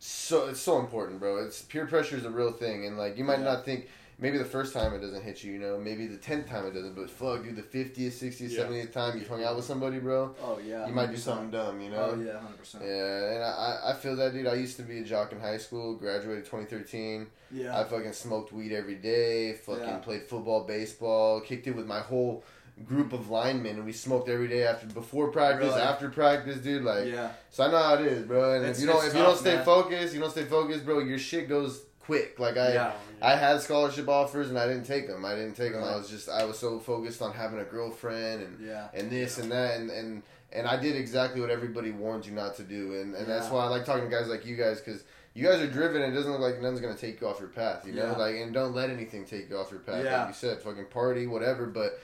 So 0.00 0.46
it's 0.48 0.60
so 0.60 0.78
important, 0.78 1.18
bro. 1.18 1.38
It's 1.44 1.62
peer 1.62 1.86
pressure 1.86 2.16
is 2.16 2.24
a 2.24 2.30
real 2.30 2.52
thing, 2.52 2.86
and 2.86 2.96
like 2.96 3.18
you 3.18 3.24
might 3.24 3.38
Yeah. 3.40 3.46
not 3.46 3.64
think 3.64 3.88
maybe 4.18 4.36
the 4.38 4.44
first 4.44 4.72
time 4.72 4.92
it 4.94 4.98
doesn't 5.00 5.22
hit 5.22 5.44
you, 5.44 5.52
you 5.52 5.58
know, 5.58 5.78
maybe 5.78 6.06
the 6.06 6.16
tenth 6.16 6.48
time 6.48 6.66
it 6.66 6.74
doesn't, 6.74 6.94
but 6.96 7.08
fuck, 7.08 7.44
dude, 7.44 7.56
the 7.56 7.62
fiftieth, 7.62 8.14
sixtieth, 8.14 8.50
Yeah. 8.52 8.60
seventieth 8.62 8.92
time 8.92 9.16
you've 9.18 9.28
hung 9.28 9.44
out 9.44 9.56
with 9.56 9.64
somebody, 9.64 9.98
bro, 10.00 10.34
Oh 10.42 10.58
yeah, 10.64 10.86
you 10.86 10.92
might 10.92 11.10
do 11.10 11.16
something 11.16 11.50
dumb, 11.50 11.80
you 11.80 11.90
know. 11.90 12.10
Oh 12.14 12.20
yeah, 12.20 12.38
hundred 12.40 12.58
percent. 12.58 12.84
Yeah, 12.84 13.32
and 13.34 13.44
I, 13.44 13.80
I 13.86 13.92
feel 13.94 14.16
that, 14.16 14.32
dude. 14.32 14.46
I 14.46 14.54
used 14.54 14.76
to 14.78 14.82
be 14.82 14.98
a 14.98 15.04
jock 15.04 15.32
in 15.32 15.40
high 15.40 15.58
school, 15.58 15.94
graduated 15.94 16.44
2013. 16.46 17.26
Yeah. 17.50 17.78
I 17.78 17.84
fucking 17.84 18.12
smoked 18.12 18.52
weed 18.52 18.72
every 18.72 18.96
day, 18.96 19.54
fucking 19.54 19.82
Yeah. 19.84 19.96
played 19.98 20.22
football, 20.24 20.64
baseball, 20.64 21.40
kicked 21.40 21.66
it 21.66 21.76
with 21.76 21.86
my 21.86 22.00
whole 22.00 22.44
group 22.86 23.12
of 23.12 23.28
linemen, 23.28 23.74
and 23.76 23.84
we 23.84 23.92
smoked 23.92 24.28
every 24.28 24.46
day 24.46 24.62
after, 24.64 24.86
before 24.86 25.32
practice, 25.32 25.68
Really? 25.70 25.80
after 25.80 26.08
practice, 26.10 26.58
dude. 26.58 26.84
Like, 26.84 27.06
yeah. 27.08 27.30
so 27.50 27.64
I 27.64 27.70
know 27.72 27.78
how 27.82 27.94
it 27.94 28.02
is, 28.06 28.24
bro. 28.24 28.52
And 28.54 28.62
It's- 28.62 28.76
if 28.76 28.82
you 28.82 28.86
don't, 28.86 29.04
if 29.04 29.14
you 29.14 29.22
don't 29.22 29.36
stay 29.36 29.56
man. 29.56 29.64
focused, 29.64 30.14
you 30.14 30.20
don't 30.20 30.30
stay 30.30 30.44
focused, 30.44 30.84
bro. 30.84 31.00
Your 31.00 31.18
shit 31.18 31.48
goes 31.48 31.80
quick. 32.08 32.38
Like 32.40 32.56
I, 32.56 32.72
Yeah. 32.72 32.92
I 33.20 33.36
had 33.36 33.60
scholarship 33.60 34.08
offers 34.08 34.48
and 34.48 34.58
I 34.58 34.66
didn't 34.66 34.84
take 34.86 35.06
them. 35.06 35.24
I 35.26 35.34
didn't 35.34 35.54
take 35.54 35.72
them. 35.74 35.84
I 35.84 35.94
was 35.94 36.08
just, 36.08 36.28
I 36.28 36.44
was 36.44 36.58
so 36.58 36.78
focused 36.80 37.20
on 37.20 37.32
having 37.34 37.60
a 37.60 37.64
girlfriend 37.64 38.42
and 38.42 38.66
Yeah. 38.66 38.88
and 38.94 39.10
this 39.10 39.38
and 39.38 39.52
that 39.52 39.76
and 39.78 39.90
and 39.90 40.22
and 40.52 40.66
I 40.66 40.76
did 40.80 40.96
exactly 40.96 41.40
what 41.42 41.50
everybody 41.50 41.90
warns 41.90 42.26
you 42.26 42.32
not 42.32 42.56
to 42.56 42.62
do 42.62 42.94
and 43.00 43.14
and 43.14 43.26
that's 43.28 43.50
why 43.50 43.64
I 43.64 43.68
like 43.68 43.84
talking 43.84 44.04
to 44.04 44.10
guys 44.10 44.28
like 44.28 44.46
you 44.46 44.56
guys 44.56 44.80
because 44.80 45.04
you 45.34 45.46
guys 45.46 45.60
are 45.60 45.70
driven 45.70 46.00
and 46.02 46.12
it 46.12 46.16
doesn't 46.16 46.32
look 46.32 46.40
like 46.40 46.60
nothing's 46.62 46.80
gonna 46.80 46.96
take 46.96 47.20
you 47.20 47.28
off 47.28 47.38
your 47.38 47.50
path 47.50 47.86
you 47.86 47.92
know 47.92 48.06
Yeah. 48.12 48.16
like 48.24 48.36
and 48.36 48.54
don't 48.54 48.74
let 48.74 48.88
anything 48.88 49.26
take 49.26 49.50
you 49.50 49.58
off 49.58 49.70
your 49.70 49.80
path 49.80 50.02
Yeah. 50.02 50.20
like 50.20 50.28
you 50.28 50.34
said 50.34 50.62
fucking 50.62 50.86
party 50.86 51.26
whatever 51.26 51.66
but 51.66 52.00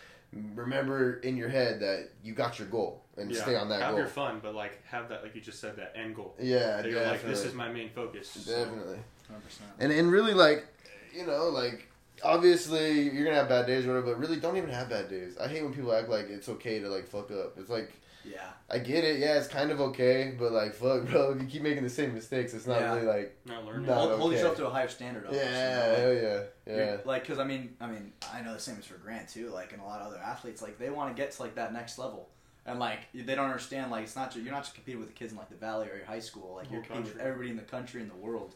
remember 0.55 1.15
in 1.21 1.37
your 1.37 1.49
head 1.49 1.81
that 1.81 2.11
you 2.23 2.33
got 2.35 2.59
your 2.59 2.69
goal 2.69 3.03
and 3.17 3.31
Yeah. 3.31 3.43
stay 3.43 3.57
on 3.57 3.69
that 3.69 3.81
have 3.81 3.91
goal 3.91 3.99
your 4.01 4.09
fun, 4.09 4.41
but 4.43 4.55
like 4.55 4.85
have 4.87 5.09
that, 5.09 5.23
like 5.23 5.35
you 5.35 5.41
just 5.41 5.61
said, 5.61 5.77
that 5.77 5.93
end 5.97 6.15
goal. 6.17 6.35
yeah 6.41 6.83
That 6.83 6.91
you're 6.91 7.03
like, 7.07 7.23
this 7.25 7.45
is 7.45 7.55
my 7.55 7.69
main 7.69 7.91
focus. 7.91 8.29
So, 8.29 8.51
definitely 8.65 8.99
Hundred 9.29 9.45
percent. 9.45 9.71
and 9.79 9.93
and 9.93 10.11
really 10.11 10.35
like 10.35 10.67
you 11.15 11.27
know 11.27 11.49
like 11.49 11.89
obviously 12.23 13.03
you're 13.11 13.25
gonna 13.25 13.37
have 13.37 13.49
bad 13.49 13.67
days 13.67 13.85
or 13.85 13.89
whatever, 13.89 14.13
but 14.13 14.19
really 14.19 14.41
don't 14.41 14.57
even 14.57 14.71
have 14.71 14.89
bad 14.89 15.09
days. 15.09 15.37
I 15.39 15.49
hate 15.49 15.63
when 15.63 15.73
people 15.75 15.93
act 15.95 16.09
like 16.09 16.29
it's 16.29 16.49
okay 16.49 16.81
to 16.81 16.89
like 16.89 17.07
fuck 17.07 17.31
up. 17.31 17.57
It's 17.59 17.71
like 17.71 17.93
Yeah. 18.25 18.41
I 18.71 18.79
get 18.79 19.05
it, 19.05 19.19
yeah, 19.21 19.37
it's 19.39 19.49
kind 19.49 19.71
of 19.71 19.81
okay, 19.81 20.35
but 20.39 20.53
like 20.53 20.75
fuck, 20.75 21.07
bro, 21.07 21.33
if 21.33 21.43
you 21.43 21.47
keep 21.49 21.63
making 21.63 21.83
the 21.85 21.91
same 21.91 22.15
mistakes, 22.15 22.55
it's 22.55 22.67
not 22.67 22.81
Yeah. 22.81 22.95
really 22.95 23.07
like 23.07 23.37
Not 23.45 23.65
learning. 23.65 23.83
No. 23.87 23.89
Not 23.95 23.99
hold, 23.99 24.11
hold 24.21 24.33
okay. 24.33 24.37
yourself 24.41 24.57
to 24.59 24.67
a 24.67 24.71
higher 24.71 24.89
standard. 24.89 25.27
almost, 25.27 25.45
you 25.45 25.51
know, 25.51 25.57
yeah, 25.59 25.79
like- 25.89 26.23
yeah, 26.23 26.41
yeah. 26.77 26.85
You're- 26.93 27.03
Like, 27.05 27.27
cause 27.27 27.39
I 27.39 27.45
mean, 27.45 27.77
I 27.81 27.87
mean, 27.87 28.13
I 28.33 28.41
know 28.43 28.55
the 28.55 28.61
same 28.61 28.77
is 28.79 28.87
for 28.87 28.97
Grant 28.99 29.29
too. 29.29 29.51
Like, 29.51 29.73
and 29.73 29.81
a 29.83 29.85
lot 29.85 30.01
of 30.01 30.07
other 30.09 30.19
athletes, 30.19 30.63
like 30.63 30.79
they 30.79 30.91
want 30.91 31.15
to 31.15 31.21
get 31.23 31.33
to 31.33 31.43
like 31.43 31.55
that 31.57 31.73
next 31.73 31.99
level, 31.99 32.29
and 32.67 32.79
like 32.79 33.01
they 33.15 33.35
don't 33.35 33.45
understand. 33.47 33.91
Like, 33.91 34.05
it's 34.05 34.17
not 34.17 34.31
just, 34.33 34.43
you're 34.45 34.53
not 34.55 34.63
just 34.65 34.75
competing 34.75 35.01
with 35.01 35.09
the 35.09 35.15
kids 35.15 35.33
in 35.33 35.39
like 35.39 35.51
the 35.51 35.57
valley 35.57 35.89
or 35.91 35.97
your 35.97 36.07
high 36.07 36.21
school. 36.21 36.55
Like, 36.57 36.71
you're 36.71 36.81
competing 36.83 37.05
with 37.13 37.19
everybody 37.19 37.51
in 37.51 37.57
the 37.57 37.63
country 37.63 38.01
and 38.01 38.11
the 38.11 38.17
world. 38.17 38.55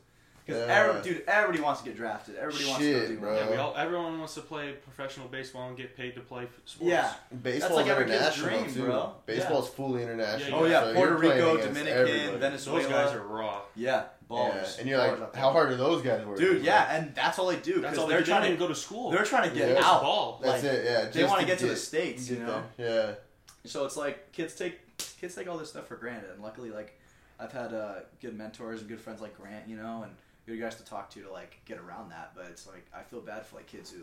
Because 0.48 0.66
Yeah. 0.66 0.74
every, 0.74 1.02
dude, 1.02 1.24
everybody 1.28 1.62
wants 1.62 1.82
to 1.82 1.86
get 1.88 1.96
drafted. 1.98 2.36
Everybody 2.36 2.64
wants 2.64 2.78
to 2.78 2.84
Shit, 2.90 3.02
go 3.02 3.08
do 3.08 3.20
bro. 3.20 3.36
Yeah, 3.36 3.50
we 3.50 3.56
all, 3.56 3.74
everyone 3.76 4.18
wants 4.18 4.32
to 4.34 4.40
play 4.40 4.72
professional 4.82 5.28
baseball 5.28 5.68
and 5.68 5.76
get 5.76 5.94
paid 5.94 6.14
to 6.14 6.22
play 6.22 6.44
f- 6.44 6.48
sports. 6.64 6.90
Yeah. 6.90 7.12
Baseball's 7.42 7.74
like 7.74 7.86
every 7.86 8.04
international 8.04 8.48
dream, 8.48 8.72
too. 8.72 8.84
bro. 8.84 9.12
Baseball's 9.26 9.68
fully 9.68 10.02
international. 10.04 10.60
Oh, 10.60 10.64
yeah, 10.64 10.84
so 10.84 10.94
Puerto 10.94 11.16
Rico, 11.18 11.58
Dominican, 11.58 11.88
everybody. 11.98 12.38
Venezuela. 12.38 12.80
Those 12.80 12.90
guys 12.90 13.14
are 13.14 13.20
raw. 13.26 13.60
Yeah, 13.76 14.04
ballers. 14.30 14.54
Yeah, 14.54 14.80
and 14.80 14.88
you're 14.88 14.98
Ballers 15.00 15.20
like, 15.20 15.36
how 15.36 15.50
hard 15.52 15.70
are 15.70 15.76
those 15.76 16.00
guys 16.00 16.24
working? 16.24 16.46
dude? 16.46 16.64
Yeah, 16.64 16.96
and 16.96 17.14
that's 17.14 17.38
all 17.38 17.48
they 17.48 17.56
do. 17.56 17.82
That's 17.82 17.98
all 17.98 18.06
they're 18.06 18.20
they 18.20 18.24
trying 18.24 18.50
to 18.50 18.56
go 18.56 18.68
to 18.68 18.74
school. 18.74 19.10
they're 19.10 19.24
trying 19.26 19.50
to 19.50 19.54
get 19.54 19.68
Yeah. 19.72 19.82
Out. 19.84 20.00
ball. 20.00 20.40
That's 20.42 20.62
like, 20.62 20.72
it. 20.72 20.84
Yeah, 20.86 21.04
they 21.10 21.24
want 21.24 21.40
to 21.40 21.46
get 21.46 21.58
to 21.58 21.66
the 21.66 21.76
states, 21.76 22.30
you 22.30 22.38
know. 22.38 22.62
there. 22.78 23.18
So 23.66 23.84
it's 23.84 23.98
like 23.98 24.32
kids 24.32 24.54
take 24.54 24.96
kids 25.20 25.34
take 25.34 25.46
all 25.46 25.58
this 25.58 25.68
stuff 25.68 25.88
for 25.88 25.96
granted, 25.96 26.30
and 26.30 26.42
luckily, 26.42 26.70
like 26.70 26.98
I've 27.38 27.52
had 27.52 27.74
uh, 27.74 27.96
good 28.22 28.34
mentors 28.36 28.80
and 28.80 28.88
good 28.88 29.00
friends 29.00 29.20
like 29.20 29.36
Grant, 29.36 29.68
you 29.68 29.76
know, 29.76 30.02
and 30.04 30.12
good 30.48 30.60
guys 30.60 30.76
to 30.76 30.84
talk 30.84 31.10
to 31.10 31.22
to 31.22 31.30
like 31.30 31.60
get 31.64 31.78
around 31.78 32.10
that. 32.10 32.32
But 32.34 32.46
it's 32.46 32.66
like 32.66 32.86
I 32.94 33.02
feel 33.02 33.20
bad 33.20 33.46
for 33.46 33.56
like 33.56 33.66
kids 33.66 33.90
who 33.90 34.00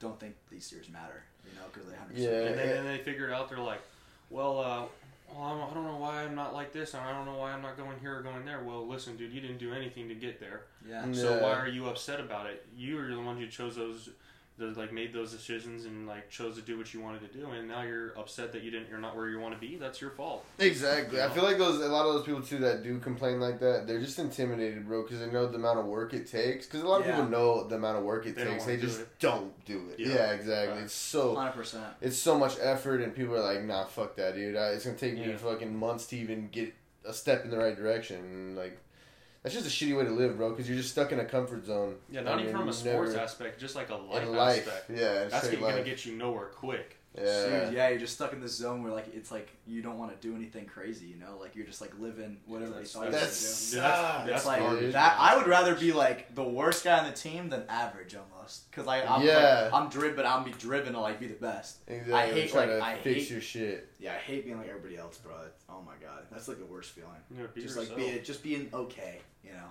don't 0.00 0.18
think 0.18 0.34
these 0.50 0.70
years 0.72 0.88
matter, 0.90 1.22
you 1.44 1.58
know, 1.58 1.66
because 1.72 1.88
they 1.88 1.96
understand. 1.96 2.44
Yeah. 2.44 2.50
and 2.50 2.58
then, 2.58 2.68
then 2.68 2.86
they 2.86 2.98
figure 2.98 3.28
it 3.28 3.32
out. 3.32 3.48
They're 3.48 3.58
like, 3.58 3.80
well, 4.30 4.58
uh, 4.58 4.82
well, 5.32 5.42
I'm, 5.42 5.70
I 5.70 5.74
don't 5.74 5.84
know 5.84 5.96
why 5.96 6.22
I'm 6.22 6.34
not 6.34 6.52
like 6.54 6.72
this, 6.72 6.94
and 6.94 7.02
I 7.02 7.12
don't 7.12 7.24
know 7.26 7.38
why 7.38 7.52
I'm 7.52 7.62
not 7.62 7.76
going 7.76 7.98
here 8.00 8.18
or 8.18 8.22
going 8.22 8.44
there. 8.44 8.62
Well, 8.62 8.86
listen, 8.86 9.16
dude, 9.16 9.32
you 9.32 9.40
didn't 9.40 9.58
do 9.58 9.72
anything 9.72 10.08
to 10.08 10.14
get 10.14 10.40
there. 10.40 10.62
Yeah. 10.88 11.06
Yeah. 11.06 11.12
So 11.12 11.42
why 11.42 11.54
are 11.54 11.68
you 11.68 11.86
upset 11.88 12.20
about 12.20 12.46
it? 12.46 12.66
You 12.76 12.98
are 13.00 13.08
the 13.08 13.20
one 13.20 13.38
who 13.38 13.46
chose 13.46 13.76
those, 13.76 14.10
that 14.56 14.76
like 14.76 14.92
made 14.92 15.12
those 15.12 15.32
decisions 15.32 15.84
and 15.84 16.06
like 16.06 16.30
chose 16.30 16.54
to 16.54 16.62
do 16.62 16.78
what 16.78 16.94
you 16.94 17.00
wanted 17.00 17.20
to 17.32 17.38
do, 17.38 17.46
and 17.50 17.66
now 17.66 17.82
you're 17.82 18.16
upset 18.16 18.52
that 18.52 18.62
you 18.62 18.70
didn't. 18.70 18.88
You're 18.88 19.00
not 19.00 19.16
where 19.16 19.28
you 19.28 19.40
want 19.40 19.52
to 19.54 19.60
be. 19.60 19.76
That's 19.76 20.00
your 20.00 20.10
fault. 20.10 20.44
Exactly. 20.60 21.20
I 21.20 21.28
feel 21.30 21.42
like 21.42 21.58
those 21.58 21.80
a 21.80 21.88
lot 21.88 22.06
of 22.06 22.14
those 22.14 22.24
people 22.24 22.40
too 22.40 22.58
that 22.58 22.84
do 22.84 22.98
complain 23.00 23.40
like 23.40 23.58
that. 23.60 23.86
They're 23.88 23.98
just 24.00 24.18
intimidated, 24.20 24.86
bro, 24.86 25.02
because 25.02 25.18
they 25.18 25.30
know 25.30 25.46
the 25.48 25.56
amount 25.56 25.80
of 25.80 25.86
work 25.86 26.14
it 26.14 26.30
takes. 26.30 26.66
Because 26.66 26.82
a 26.82 26.86
lot 26.86 27.00
of 27.00 27.06
Yeah. 27.06 27.16
people 27.16 27.30
know 27.30 27.66
the 27.66 27.74
amount 27.74 27.98
of 27.98 28.04
work 28.04 28.26
it 28.26 28.36
They 28.36 28.44
takes. 28.44 28.60
wanna 28.60 28.72
They 28.76 28.76
do 28.80 28.86
just 28.86 29.00
it. 29.00 29.08
don't 29.18 29.64
do 29.64 29.88
it. 29.90 29.98
Yeah. 29.98 30.08
Yeah, 30.14 30.32
exactly. 30.32 30.74
Right. 30.76 30.84
It's 30.84 30.94
so 30.94 31.34
Hundred 31.34 31.52
percent. 31.52 31.84
it's 32.00 32.16
so 32.16 32.38
much 32.38 32.56
effort, 32.60 33.00
and 33.00 33.12
people 33.14 33.34
are 33.34 33.40
like, 33.54 33.64
"Nah, 33.64 33.86
fuck 33.86 34.14
that, 34.16 34.36
dude. 34.36 34.54
I, 34.56 34.68
it's 34.68 34.84
gonna 34.84 34.96
take 34.96 35.14
me 35.14 35.32
fucking 35.34 35.76
months 35.76 36.06
to 36.06 36.16
even 36.16 36.48
get 36.50 36.72
a 37.04 37.12
step 37.12 37.44
in 37.44 37.50
the 37.50 37.58
right 37.58 37.76
direction." 37.76 38.54
Like, 38.56 38.78
that's 39.44 39.54
just 39.54 39.66
a 39.66 39.70
shitty 39.70 39.96
way 39.96 40.04
to 40.04 40.10
live, 40.10 40.36
bro. 40.38 40.50
Because 40.50 40.66
you're 40.68 40.76
just 40.78 40.90
stuck 40.90 41.12
in 41.12 41.20
a 41.20 41.24
comfort 41.24 41.66
zone. 41.66 41.96
Yeah, 42.10 42.22
not 42.22 42.32
and 42.32 42.40
even 42.40 42.52
you're 42.52 42.60
from 42.60 42.68
a 42.70 42.72
sports 42.72 43.12
never- 43.12 43.22
aspect, 43.22 43.60
just 43.60 43.76
like 43.76 43.90
a 43.90 43.94
life, 43.94 44.26
life. 44.28 44.66
aspect. 44.66 44.90
Yeah, 44.90 45.24
That's 45.28 45.48
going 45.50 45.76
to 45.76 45.82
get 45.84 46.04
you 46.06 46.16
nowhere 46.16 46.46
quick. 46.46 46.96
Yeah. 47.16 47.64
Dude, 47.66 47.74
yeah, 47.74 47.88
you're 47.90 48.00
just 48.00 48.14
stuck 48.14 48.32
in 48.32 48.40
this 48.40 48.56
zone 48.56 48.82
where 48.82 48.92
like 48.92 49.06
it's 49.14 49.30
like 49.30 49.48
you 49.68 49.82
don't 49.82 49.98
want 49.98 50.10
to 50.20 50.26
do 50.28 50.34
anything 50.34 50.66
crazy, 50.66 51.06
you 51.06 51.14
know, 51.16 51.36
like 51.40 51.54
you're 51.54 51.64
just 51.66 51.80
like 51.80 51.92
living 52.00 52.38
whatever 52.46 52.70
they 52.72 52.76
That's- 52.78 52.92
thought 52.92 53.04
you 53.06 53.12
That's 53.12 53.70
were 53.72 53.76
Dude, 53.76 53.84
that's- 53.84 54.02
sucks, 54.02 54.18
It's 54.24 54.30
that's 54.32 54.46
like 54.46 54.58
garbage, 54.60 54.92
that. 54.94 55.16
I 55.20 55.36
would 55.36 55.46
rather 55.46 55.76
be 55.76 55.92
like 55.92 56.34
the 56.34 56.42
worst 56.42 56.82
guy 56.82 56.98
on 56.98 57.04
the 57.06 57.12
team 57.16 57.48
than 57.50 57.62
average 57.68 58.16
almost, 58.16 58.68
because 58.70 58.88
I 58.88 59.02
I'm 59.04 59.22
Yeah. 59.24 59.68
like, 59.70 59.72
I'm 59.72 59.88
driven, 59.90 60.16
but 60.16 60.26
I'm 60.26 60.42
be 60.42 60.50
driven 60.52 60.94
to 60.94 61.00
like 61.00 61.20
be 61.20 61.28
the 61.28 61.34
best. 61.34 61.78
Exactly. 61.86 62.12
I 62.14 62.32
hate, 62.32 62.52
like, 62.54 62.68
to 62.68 62.80
I 62.84 62.94
fix 62.98 63.20
hate- 63.20 63.30
your 63.30 63.40
shit. 63.40 63.88
Yeah, 64.00 64.14
I 64.14 64.16
hate 64.18 64.44
being 64.44 64.58
like 64.58 64.68
everybody 64.68 64.96
else, 64.96 65.16
bro. 65.18 65.34
It's- 65.34 65.62
oh 65.68 65.82
my 65.82 65.94
god, 66.00 66.24
that's 66.32 66.48
like 66.48 66.58
the 66.58 66.66
worst 66.66 66.90
feeling. 66.90 67.10
You 67.30 67.42
know, 67.42 67.48
be 67.54 67.62
just 67.62 67.76
yourself. 67.76 67.96
like 67.96 68.12
be 68.14 68.18
just 68.24 68.42
being 68.42 68.68
okay, 68.74 69.20
you 69.44 69.52
know. 69.52 69.70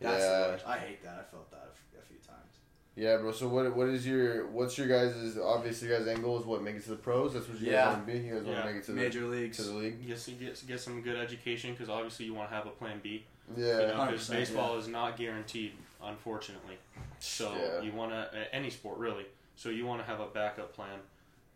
That's 0.00 0.22
Yeah. 0.22 0.38
the 0.42 0.48
worst. 0.52 0.66
I 0.66 0.78
hate 0.78 1.02
that. 1.04 1.18
I 1.18 1.22
felt 1.30 1.50
that 1.50 1.66
a 1.66 1.70
f- 1.72 2.02
a 2.02 2.06
few 2.06 2.18
times. 2.18 2.58
Yeah, 2.96 3.16
bro. 3.16 3.32
So 3.32 3.48
what? 3.48 3.74
What 3.74 3.88
is 3.88 4.06
your? 4.06 4.46
What's 4.48 4.78
your 4.78 4.86
guys' 4.86 5.36
obviously 5.42 5.88
your 5.88 5.98
guys' 5.98 6.06
end 6.08 6.22
goal 6.22 6.38
is 6.38 6.46
what? 6.46 6.62
Make 6.62 6.76
it 6.76 6.84
to 6.84 6.90
the 6.90 6.96
pros. 6.96 7.34
That's 7.34 7.48
what 7.48 7.60
you 7.60 7.72
Yeah. 7.72 7.86
guys 7.86 7.94
want 7.96 8.06
to 8.06 8.12
be. 8.12 8.18
You 8.20 8.34
guys 8.34 8.42
want 8.44 8.46
Yeah. 8.56 8.62
to 8.62 8.66
make 8.68 8.76
it 8.76 8.84
to 8.84 8.92
the 8.92 9.00
Major 9.00 9.24
leagues. 9.26 9.56
to 9.56 9.62
the 9.64 9.72
league. 9.74 10.06
Get, 10.06 10.18
some- 10.18 10.38
get, 10.38 10.62
get 10.68 10.80
some 10.80 11.02
good 11.02 11.16
education 11.16 11.72
because 11.72 11.88
obviously 11.88 12.26
you 12.26 12.34
want 12.34 12.50
to 12.50 12.54
have 12.54 12.66
a 12.66 12.70
plan 12.70 13.00
B. 13.02 13.24
Yeah. 13.56 13.64
You 13.64 13.72
know, 13.88 14.06
because 14.06 14.28
100%, 14.28 14.30
baseball 14.30 14.78
is 14.78 14.86
not 14.86 15.16
guaranteed, 15.16 15.72
unfortunately. 16.02 16.78
So 17.18 17.52
Yeah. 17.54 17.80
you 17.82 17.92
want 17.92 18.12
to 18.12 18.54
any 18.54 18.70
sport 18.70 18.98
really. 18.98 19.26
So 19.56 19.70
you 19.70 19.86
want 19.86 20.00
to 20.00 20.06
have 20.06 20.20
a 20.20 20.26
backup 20.26 20.72
plan. 20.72 21.00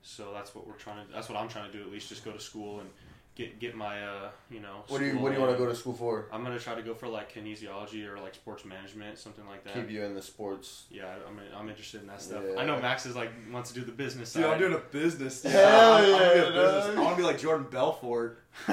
So 0.02 0.32
that's 0.32 0.54
what 0.54 0.66
we're 0.66 0.74
trying 0.74 1.06
to. 1.06 1.12
That's 1.12 1.28
what 1.28 1.38
I'm 1.38 1.48
trying 1.48 1.70
to 1.70 1.76
do. 1.78 1.84
At 1.84 1.92
least 1.92 2.08
just 2.08 2.24
go 2.24 2.32
to 2.32 2.40
school 2.40 2.80
and 2.80 2.90
get 3.38 3.58
get 3.60 3.74
my 3.74 4.04
uh 4.04 4.30
you 4.50 4.60
know. 4.60 4.82
What 4.88 4.98
do 4.98 5.06
you 5.06 5.18
What 5.18 5.30
do 5.30 5.36
you 5.36 5.40
want 5.40 5.52
to 5.52 5.58
go 5.58 5.66
to 5.66 5.74
school 5.74 5.94
for? 5.94 6.26
I'm 6.32 6.42
gonna 6.42 6.58
try 6.58 6.74
to 6.74 6.82
go 6.82 6.92
for 6.92 7.08
like 7.08 7.32
kinesiology 7.32 8.06
or 8.06 8.20
like 8.20 8.34
sports 8.34 8.64
management, 8.64 9.18
something 9.18 9.46
like 9.46 9.64
that. 9.64 9.74
Keep 9.74 9.90
you 9.90 10.04
in 10.04 10.14
the 10.14 10.20
sports. 10.20 10.84
Yeah, 10.90 11.06
I'm 11.26 11.40
I'm 11.56 11.68
interested 11.70 12.02
in 12.02 12.08
that 12.08 12.20
stuff. 12.20 12.42
Yeah. 12.46 12.60
I 12.60 12.66
know 12.66 12.78
Max 12.80 13.06
is 13.06 13.16
like 13.16 13.30
wants 13.50 13.72
to 13.72 13.78
do 13.78 13.86
the 13.86 13.92
business 13.92 14.32
Dude, 14.32 14.42
side. 14.42 14.52
I'm 14.52 14.58
doing 14.58 14.74
a 14.74 14.78
business. 14.78 15.40
dude. 15.42 15.52
Hell 15.52 15.94
I'm, 15.94 16.04
I'm 16.04 16.10
gonna 16.10 16.18
be 16.18 16.38
a 16.40 16.42
yeah, 16.42 16.50
business. 16.50 16.96
I 16.96 17.00
want 17.00 17.16
to 17.16 17.22
be 17.22 17.26
like 17.26 17.38
Jordan 17.38 17.66
Belfort 17.70 18.42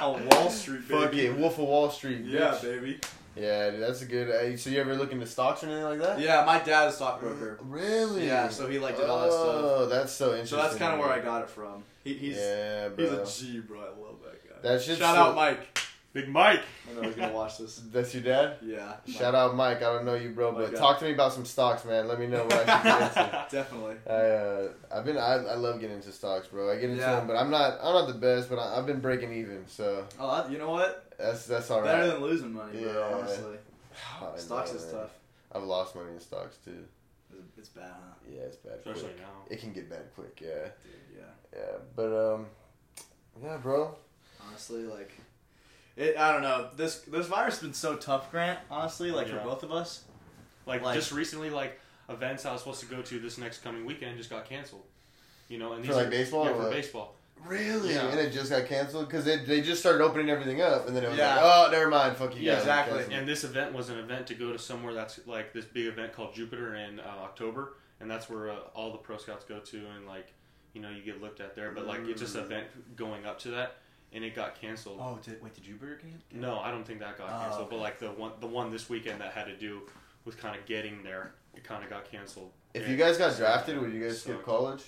on 0.00 0.26
Wall 0.26 0.50
Street, 0.50 0.88
baby. 0.88 1.02
Fuck 1.02 1.14
it, 1.14 1.36
Wolf 1.36 1.58
of 1.58 1.68
Wall 1.68 1.90
Street. 1.90 2.24
Yeah, 2.24 2.52
bitch. 2.54 2.62
baby. 2.62 3.00
Yeah, 3.40 3.70
dude, 3.70 3.80
that's 3.82 4.02
a 4.02 4.06
good. 4.06 4.28
Uh, 4.30 4.56
so 4.56 4.70
you 4.70 4.80
ever 4.80 4.94
look 4.96 5.12
into 5.12 5.26
stocks 5.26 5.62
or 5.62 5.66
anything 5.66 5.84
like 5.84 5.98
that? 6.00 6.20
Yeah, 6.20 6.44
my 6.44 6.58
dad 6.58 6.88
is 6.88 6.94
a 6.94 6.96
stockbroker. 6.96 7.58
Really? 7.62 8.26
Yeah, 8.26 8.48
so 8.48 8.68
he 8.68 8.78
like 8.78 8.96
did 8.96 9.08
all 9.08 9.20
that 9.22 9.32
stuff. 9.32 9.46
Oh, 9.46 9.86
that's 9.86 10.12
so 10.12 10.26
interesting. 10.32 10.58
So 10.58 10.62
that's 10.62 10.76
kind 10.76 10.92
of 10.94 10.98
where 11.00 11.08
I 11.10 11.20
got 11.20 11.42
it 11.42 11.50
from. 11.50 11.82
He, 12.04 12.14
he's 12.14 12.36
Yeah, 12.36 12.88
bro. 12.88 13.24
he's 13.24 13.40
a 13.40 13.42
G, 13.46 13.60
bro. 13.60 13.80
I 13.80 13.84
love 13.84 14.16
that 14.24 14.62
guy. 14.62 14.68
That 14.68 14.82
shit's 14.82 14.98
Shout 14.98 15.14
so- 15.16 15.22
out 15.22 15.34
Mike. 15.34 15.78
Big 16.12 16.28
Mike. 16.28 16.60
I 16.90 16.94
know 16.94 17.02
he's 17.02 17.14
gonna 17.14 17.32
watch 17.32 17.58
this. 17.58 17.76
That's 17.92 18.12
your 18.14 18.24
dad. 18.24 18.56
Yeah. 18.62 18.94
Shout 19.06 19.34
out 19.34 19.54
Mike. 19.54 19.76
I 19.78 19.92
don't 19.92 20.04
know 20.04 20.14
you, 20.14 20.30
bro, 20.30 20.50
My 20.50 20.62
but 20.62 20.72
guy. 20.72 20.78
talk 20.78 20.98
to 20.98 21.04
me 21.04 21.12
about 21.12 21.32
some 21.32 21.44
stocks, 21.44 21.84
man. 21.84 22.08
Let 22.08 22.18
me 22.18 22.26
know 22.26 22.42
what 22.42 22.68
I 22.68 22.76
should 22.76 22.82
get 22.82 23.02
into. 23.02 23.46
Definitely. 23.52 23.94
I, 24.08 24.12
uh, 24.12 24.68
I've 24.92 25.04
been 25.04 25.16
I, 25.16 25.34
I 25.34 25.54
love 25.54 25.80
getting 25.80 25.96
into 25.96 26.10
stocks, 26.10 26.48
bro. 26.48 26.68
I 26.70 26.74
get 26.80 26.90
into 26.90 26.96
Yeah. 27.02 27.16
them, 27.16 27.28
but 27.28 27.36
I'm 27.36 27.48
not 27.50 27.78
I'm 27.80 27.94
not 27.94 28.08
the 28.08 28.18
best, 28.18 28.50
but 28.50 28.58
I, 28.58 28.76
I've 28.78 28.86
been 28.86 28.98
breaking 29.00 29.32
even, 29.34 29.68
so 29.68 30.04
Oh, 30.18 30.36
that- 30.36 30.50
you 30.50 30.58
know 30.58 30.70
what? 30.70 31.12
that's 31.16 31.46
that's 31.46 31.70
all 31.70 31.80
right. 31.80 31.86
Better 31.86 32.02
right. 32.08 32.12
than 32.14 32.22
losing 32.22 32.52
money, 32.52 32.82
bro. 32.82 32.92
Yeah. 32.92 33.16
Honestly, 33.16 33.56
I 34.34 34.36
stocks 34.38 34.70
know, 34.72 34.78
is 34.78 34.86
man. 34.86 34.94
tough. 35.02 35.10
I've 35.52 35.62
lost 35.62 35.94
money 35.94 36.12
in 36.12 36.18
stocks 36.20 36.56
too. 36.64 36.84
It's, 37.32 37.40
it's 37.56 37.68
bad, 37.68 37.84
huh? 37.92 38.14
Yeah, 38.28 38.40
it's 38.42 38.56
bad. 38.56 38.78
Especially 38.78 39.02
quick. 39.10 39.18
now. 39.20 39.26
It 39.48 39.60
can 39.60 39.72
get 39.72 39.88
bad 39.88 40.06
quick. 40.16 40.40
Yeah, 40.42 40.48
Dude, 40.82 41.18
yeah. 41.18 41.22
yeah, 41.56 41.76
but 41.94 42.34
um, 42.34 42.46
yeah, 43.40 43.56
bro. 43.58 43.94
Honestly, 44.48 44.82
like, 44.84 45.12
it. 45.96 46.16
I 46.16 46.32
don't 46.32 46.42
know. 46.42 46.68
This 46.76 47.00
this 47.00 47.26
virus 47.26 47.54
has 47.54 47.62
been 47.62 47.74
so 47.74 47.96
tough, 47.96 48.30
Grant. 48.30 48.58
Honestly, 48.70 49.10
like 49.10 49.28
Yeah. 49.28 49.38
for 49.38 49.44
both 49.44 49.62
of 49.62 49.72
us. 49.72 50.04
Like, 50.66 50.82
Like- 50.82 50.94
just 50.94 51.10
recently, 51.12 51.50
like 51.50 51.78
events 52.08 52.44
I 52.46 52.52
was 52.52 52.60
supposed 52.60 52.80
to 52.80 52.86
go 52.86 53.02
to 53.02 53.18
this 53.18 53.38
next 53.38 53.62
coming 53.62 53.84
weekend 53.84 54.16
just 54.18 54.30
got 54.30 54.48
canceled. 54.48 54.84
You 55.48 55.58
know, 55.58 55.72
and 55.72 55.82
For, 55.84 55.88
these 55.88 55.96
like, 55.96 56.06
are- 56.06 56.10
baseball 56.10 56.44
Yeah, 56.44 56.50
or 56.50 56.54
for 56.54 56.62
what? 56.64 56.70
baseball. 56.72 57.14
Really? 57.46 57.94
Yeah. 57.94 58.06
And 58.08 58.20
it 58.20 58.32
just 58.32 58.50
got 58.50 58.66
canceled 58.66 59.06
because 59.08 59.24
they, 59.24 59.38
they 59.38 59.62
just 59.62 59.80
started 59.80 60.02
opening 60.04 60.28
everything 60.28 60.60
up, 60.60 60.86
and 60.86 60.94
then 60.94 61.02
it 61.04 61.08
was 61.08 61.16
Yeah. 61.18 61.36
like, 61.36 61.44
oh, 61.44 61.68
never 61.72 61.88
mind, 61.88 62.16
fuck 62.18 62.36
you 62.36 62.42
Yeah, 62.42 62.52
guys. 62.52 62.60
exactly. 62.62 62.98
Cancel. 62.98 63.14
And 63.14 63.26
this 63.28 63.44
event 63.44 63.72
was 63.72 63.88
an 63.88 63.98
event 63.98 64.26
to 64.26 64.34
go 64.34 64.52
to 64.52 64.58
somewhere 64.58 64.92
that's 64.92 65.26
like 65.26 65.54
this 65.54 65.64
big 65.64 65.86
event 65.86 66.12
called 66.12 66.34
Jupiter 66.34 66.74
in 66.74 67.00
uh, 67.00 67.04
October, 67.22 67.76
and 67.98 68.10
that's 68.10 68.28
where 68.28 68.50
uh, 68.50 68.56
all 68.74 68.92
the 68.92 68.98
pro 68.98 69.16
scouts 69.16 69.44
go 69.46 69.58
to, 69.58 69.86
and 69.96 70.06
like, 70.06 70.28
you 70.74 70.82
know, 70.82 70.90
you 70.90 71.00
get 71.02 71.22
looked 71.22 71.40
at 71.40 71.56
there. 71.56 71.70
But 71.72 71.86
like, 71.86 72.00
it's 72.06 72.20
just 72.20 72.34
an 72.34 72.42
event 72.44 72.66
going 72.96 73.24
up 73.24 73.38
to 73.40 73.48
that, 73.52 73.76
and 74.12 74.24
it 74.24 74.34
got 74.34 74.60
canceled. 74.60 74.98
Oh, 75.00 75.18
did 75.22 75.42
wait? 75.42 75.54
Did 75.54 75.64
Jupiter 75.64 76.00
get? 76.02 76.38
No, 76.40 76.58
I 76.60 76.70
don't 76.70 76.84
think 76.84 76.98
that 77.00 77.16
got 77.18 77.28
Oh, 77.30 77.44
canceled. 77.44 77.70
But 77.70 77.78
like 77.78 77.98
the 77.98 78.08
one, 78.12 78.32
the 78.40 78.46
one 78.46 78.70
this 78.70 78.88
weekend 78.88 79.20
that 79.20 79.32
had 79.32 79.46
to 79.46 79.56
do 79.56 79.82
with 80.24 80.36
kind 80.38 80.56
of 80.58 80.64
getting 80.66 81.02
there, 81.02 81.32
it 81.54 81.64
kind 81.64 81.82
of 81.84 81.90
got 81.90 82.10
canceled. 82.10 82.50
If 82.74 82.82
And 82.82 82.90
you 82.92 82.96
guys 82.98 83.18
got 83.18 83.36
drafted, 83.36 83.80
would 83.80 83.92
you 83.92 84.02
guys 84.02 84.20
skip 84.20 84.34
sucked. 84.36 84.44
college? 84.46 84.82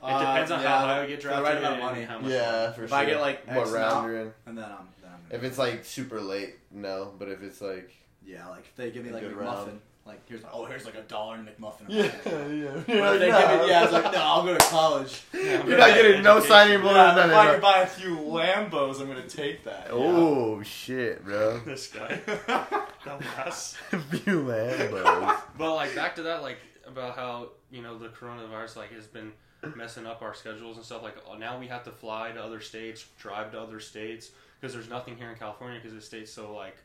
It 0.00 0.06
depends 0.18 0.50
on 0.52 0.60
Uh, 0.60 0.62
yeah, 0.62 0.68
how 0.68 0.78
high 0.86 1.02
I 1.02 1.06
get 1.06 1.20
for 1.22 1.28
the 1.28 1.34
drafted 1.34 1.44
right 1.44 1.56
amount 1.58 1.74
of 1.74 1.80
money. 1.82 2.04
how 2.04 2.18
much 2.20 2.30
Yeah, 2.30 2.52
money. 2.62 2.74
for 2.76 2.84
If 2.84 2.90
sure. 2.90 2.98
I 2.98 3.04
get, 3.04 3.20
like, 3.20 3.46
what 3.52 3.68
round 3.72 4.06
you're 4.06 4.20
in? 4.20 4.32
And 4.46 4.56
then 4.58 4.64
I'm 4.64 4.88
then 5.02 5.10
I'm. 5.12 5.20
If 5.36 5.42
it's 5.42 5.58
like 5.58 5.84
super 5.84 6.20
late, 6.20 6.54
no. 6.70 7.12
But 7.18 7.28
if 7.28 7.42
it's 7.42 7.60
like 7.60 7.90
yeah, 8.24 8.46
like 8.48 8.60
if 8.66 8.76
they 8.76 8.90
give 8.92 9.04
me 9.04 9.10
like 9.10 9.22
a 9.24 9.28
good 9.28 9.36
McMuffin, 9.38 9.40
round. 9.66 9.80
Like 10.08 10.28
here's 10.28 10.40
oh 10.52 10.64
here's 10.64 10.84
like 10.84 10.96
a 10.96 11.02
dollar 11.02 11.36
in 11.36 11.44
McMuffin. 11.46 11.82
yeah, 11.88 12.02
yeah, 12.04 12.82
But 12.86 12.88
You're 12.88 13.18
they 13.18 13.30
like, 13.30 13.48
give 13.48 13.50
me, 13.50 13.56
nah. 13.58 13.66
yeah, 13.66 13.84
it's 13.84 13.92
like 13.92 14.12
no, 14.12 14.18
I'll 14.20 14.44
go 14.44 14.54
to 14.56 14.64
college. 14.66 15.22
Yeah, 15.32 15.64
You're 15.66 15.78
not 15.78 15.88
getting 15.90 16.22
no 16.22 16.40
signing 16.40 16.80
bonus. 16.80 16.96
Yeah, 16.96 17.10
if 17.10 17.16
nothing, 17.16 17.30
I 17.32 17.44
bro. 17.44 17.52
can 17.52 17.60
buy 17.60 17.78
a 17.82 17.86
few 17.86 18.16
Lambos, 18.16 19.00
I'm 19.00 19.06
gonna 19.06 19.28
take 19.28 19.62
that. 19.64 19.88
Oh 19.90 20.62
shit, 20.62 21.24
bro. 21.24 21.60
This 21.64 21.86
guy, 21.88 22.20
dumbass. 23.04 23.74
Few 24.24 24.42
Lambos. 24.42 25.40
But 25.56 25.74
like 25.74 25.94
back 25.94 26.16
to 26.16 26.22
that, 26.24 26.42
like 26.42 26.58
about 26.86 27.14
how 27.16 27.50
you 27.70 27.82
know 27.82 27.98
the 27.98 28.08
coronavirus 28.08 28.76
like 28.76 28.92
has 28.92 29.06
been 29.06 29.32
messing 29.76 30.06
up 30.06 30.22
our 30.22 30.34
schedules 30.34 30.76
and 30.76 30.84
stuff. 30.84 31.02
Like 31.02 31.16
now 31.38 31.58
we 31.58 31.66
have 31.66 31.84
to 31.84 31.90
fly 31.90 32.32
to 32.32 32.42
other 32.42 32.60
states, 32.60 33.04
drive 33.18 33.52
to 33.52 33.60
other 33.60 33.80
states 33.80 34.30
because 34.60 34.72
there's 34.74 34.88
nothing 34.88 35.16
here 35.16 35.30
in 35.30 35.36
California 35.36 35.78
because 35.78 35.94
the 35.94 36.00
state's 36.00 36.32
so 36.32 36.54
like 36.54 36.76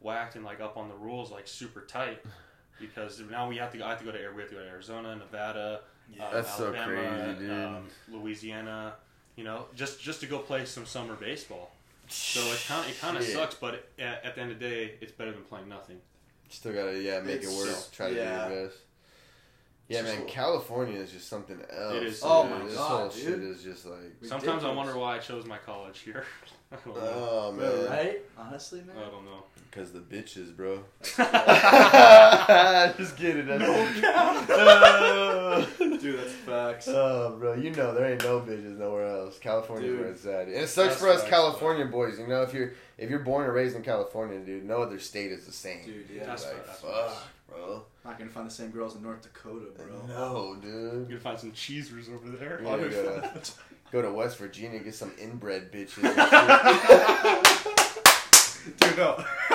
whacked 0.00 0.36
and 0.36 0.44
like 0.44 0.60
up 0.60 0.76
on 0.76 0.88
the 0.88 0.94
rules, 0.94 1.30
like 1.32 1.48
super 1.48 1.80
tight. 1.82 2.20
Because 2.80 3.20
now 3.30 3.48
we 3.48 3.56
have 3.56 3.72
to 3.72 3.78
go. 3.78 3.84
I 3.84 3.90
have 3.90 3.98
to 4.00 4.04
go 4.04 4.12
to 4.12 4.18
we 4.34 4.40
have 4.42 4.50
to 4.50 4.56
go 4.56 4.62
to 4.62 4.68
Arizona, 4.68 5.16
Nevada, 5.16 5.80
uh, 6.20 6.30
That's 6.32 6.56
so 6.56 6.74
Alabama, 6.74 7.24
crazy, 7.34 7.38
dude. 7.46 7.50
Um, 7.64 7.86
Louisiana. 8.10 8.94
You 9.36 9.44
know, 9.44 9.66
just 9.74 10.00
just 10.00 10.20
to 10.20 10.26
go 10.26 10.38
play 10.38 10.64
some 10.64 10.84
summer 10.86 11.14
baseball. 11.14 11.70
So 12.08 12.40
it 12.40 12.60
kind 12.66 12.84
of 12.84 12.90
it 12.90 13.00
kind 13.00 13.16
of 13.16 13.22
sucks, 13.24 13.54
but 13.54 13.88
at, 13.98 14.24
at 14.24 14.34
the 14.34 14.40
end 14.40 14.52
of 14.52 14.58
the 14.58 14.68
day, 14.68 14.94
it's 15.00 15.12
better 15.12 15.30
than 15.32 15.42
playing 15.42 15.68
nothing. 15.68 15.98
Still 16.48 16.72
gotta 16.72 16.98
yeah 17.00 17.20
make 17.20 17.36
It's 17.42 17.52
it 17.52 17.56
work. 17.56 17.68
so- 17.68 17.90
Try 17.92 18.10
to 18.10 18.16
yeah. 18.16 18.48
do 18.48 18.54
your 18.54 18.64
best. 18.66 18.78
Yeah, 19.88 20.02
man, 20.02 20.16
just- 20.16 20.28
California 20.28 20.98
is 21.00 21.10
just 21.10 21.28
something 21.28 21.58
else. 21.70 21.94
It 21.94 22.02
is. 22.02 22.20
Oh 22.24 22.42
dude. 22.46 22.58
my 22.58 22.64
this 22.66 22.74
God, 22.74 22.88
whole 22.88 23.08
dude. 23.08 23.22
shit 23.22 23.40
is 23.40 23.62
just 23.62 23.86
like. 23.86 23.98
Sometimes 24.22 24.62
I 24.64 24.72
wonder 24.72 24.96
why 24.98 25.16
I 25.16 25.18
chose 25.18 25.46
my 25.46 25.56
college 25.58 26.00
here. 26.00 26.24
I 26.72 26.76
don't 26.84 26.94
know. 26.94 27.00
Oh 27.02 27.52
man, 27.52 27.86
Right? 27.88 28.20
Honestly, 28.36 28.82
man. 28.82 28.96
I 28.98 29.08
don't 29.10 29.24
know. 29.24 29.44
because 29.70 29.90
the 29.92 30.00
bitches, 30.00 30.54
bro. 30.54 30.84
That's- 31.16 32.96
just 32.98 33.16
kidding. 33.16 33.46
That's 33.46 33.64
Dude, 36.02 36.18
that's 36.18 36.32
facts. 36.32 36.88
Oh, 36.88 37.36
bro, 37.38 37.54
you 37.54 37.70
know 37.70 37.94
there 37.94 38.06
ain't 38.10 38.22
no 38.22 38.40
bitches 38.40 38.76
nowhere 38.78 39.06
else. 39.06 39.38
California's 39.38 39.90
Dude. 39.90 40.00
where 40.00 40.10
it's 40.10 40.26
at. 40.26 40.46
And 40.48 40.52
it 40.56 40.68
sucks 40.68 40.88
That's 40.90 41.00
for 41.00 41.08
us 41.08 41.20
facts, 41.20 41.30
California 41.30 41.86
boys. 41.86 42.18
You 42.18 42.26
know, 42.26 42.42
if 42.42 42.52
you're 42.54 42.72
if 42.98 43.08
you're 43.10 43.20
born 43.20 43.44
and 43.44 43.54
raised 43.54 43.76
in 43.76 43.82
California, 43.82 44.38
dude, 44.40 44.64
no 44.64 44.82
other 44.82 44.98
state 44.98 45.30
is 45.32 45.46
the 45.46 45.52
same. 45.52 45.84
Dude, 45.84 46.06
yeah. 46.14 46.26
That's 46.26 46.44
like, 46.44 46.54
fair, 46.56 46.64
that's 46.66 46.80
fuck, 46.80 47.26
bro. 47.48 47.82
Not 48.04 48.18
gonna 48.18 48.30
find 48.30 48.46
the 48.46 48.50
same 48.54 48.70
girls 48.70 48.96
in 48.96 49.02
North 49.02 49.22
Dakota, 49.22 49.66
bro. 49.76 49.86
No, 50.08 50.56
dude. 50.60 50.72
You're 50.92 51.04
gonna 51.04 51.20
find 51.20 51.38
some 51.38 51.52
cheesers 51.52 52.08
over 52.08 52.28
there. 52.36 52.60
Yeah, 52.62 52.68
Why 52.70 52.76
go, 52.76 52.82
would- 52.82 53.44
to, 53.44 53.52
go 53.92 54.02
to 54.02 54.10
West 54.10 54.36
Virginia, 54.38 54.80
get 54.80 54.94
some 54.94 55.12
inbred 55.20 55.70
bitches. 55.72 56.02
Dude, 58.80 58.96
no. 58.98 59.24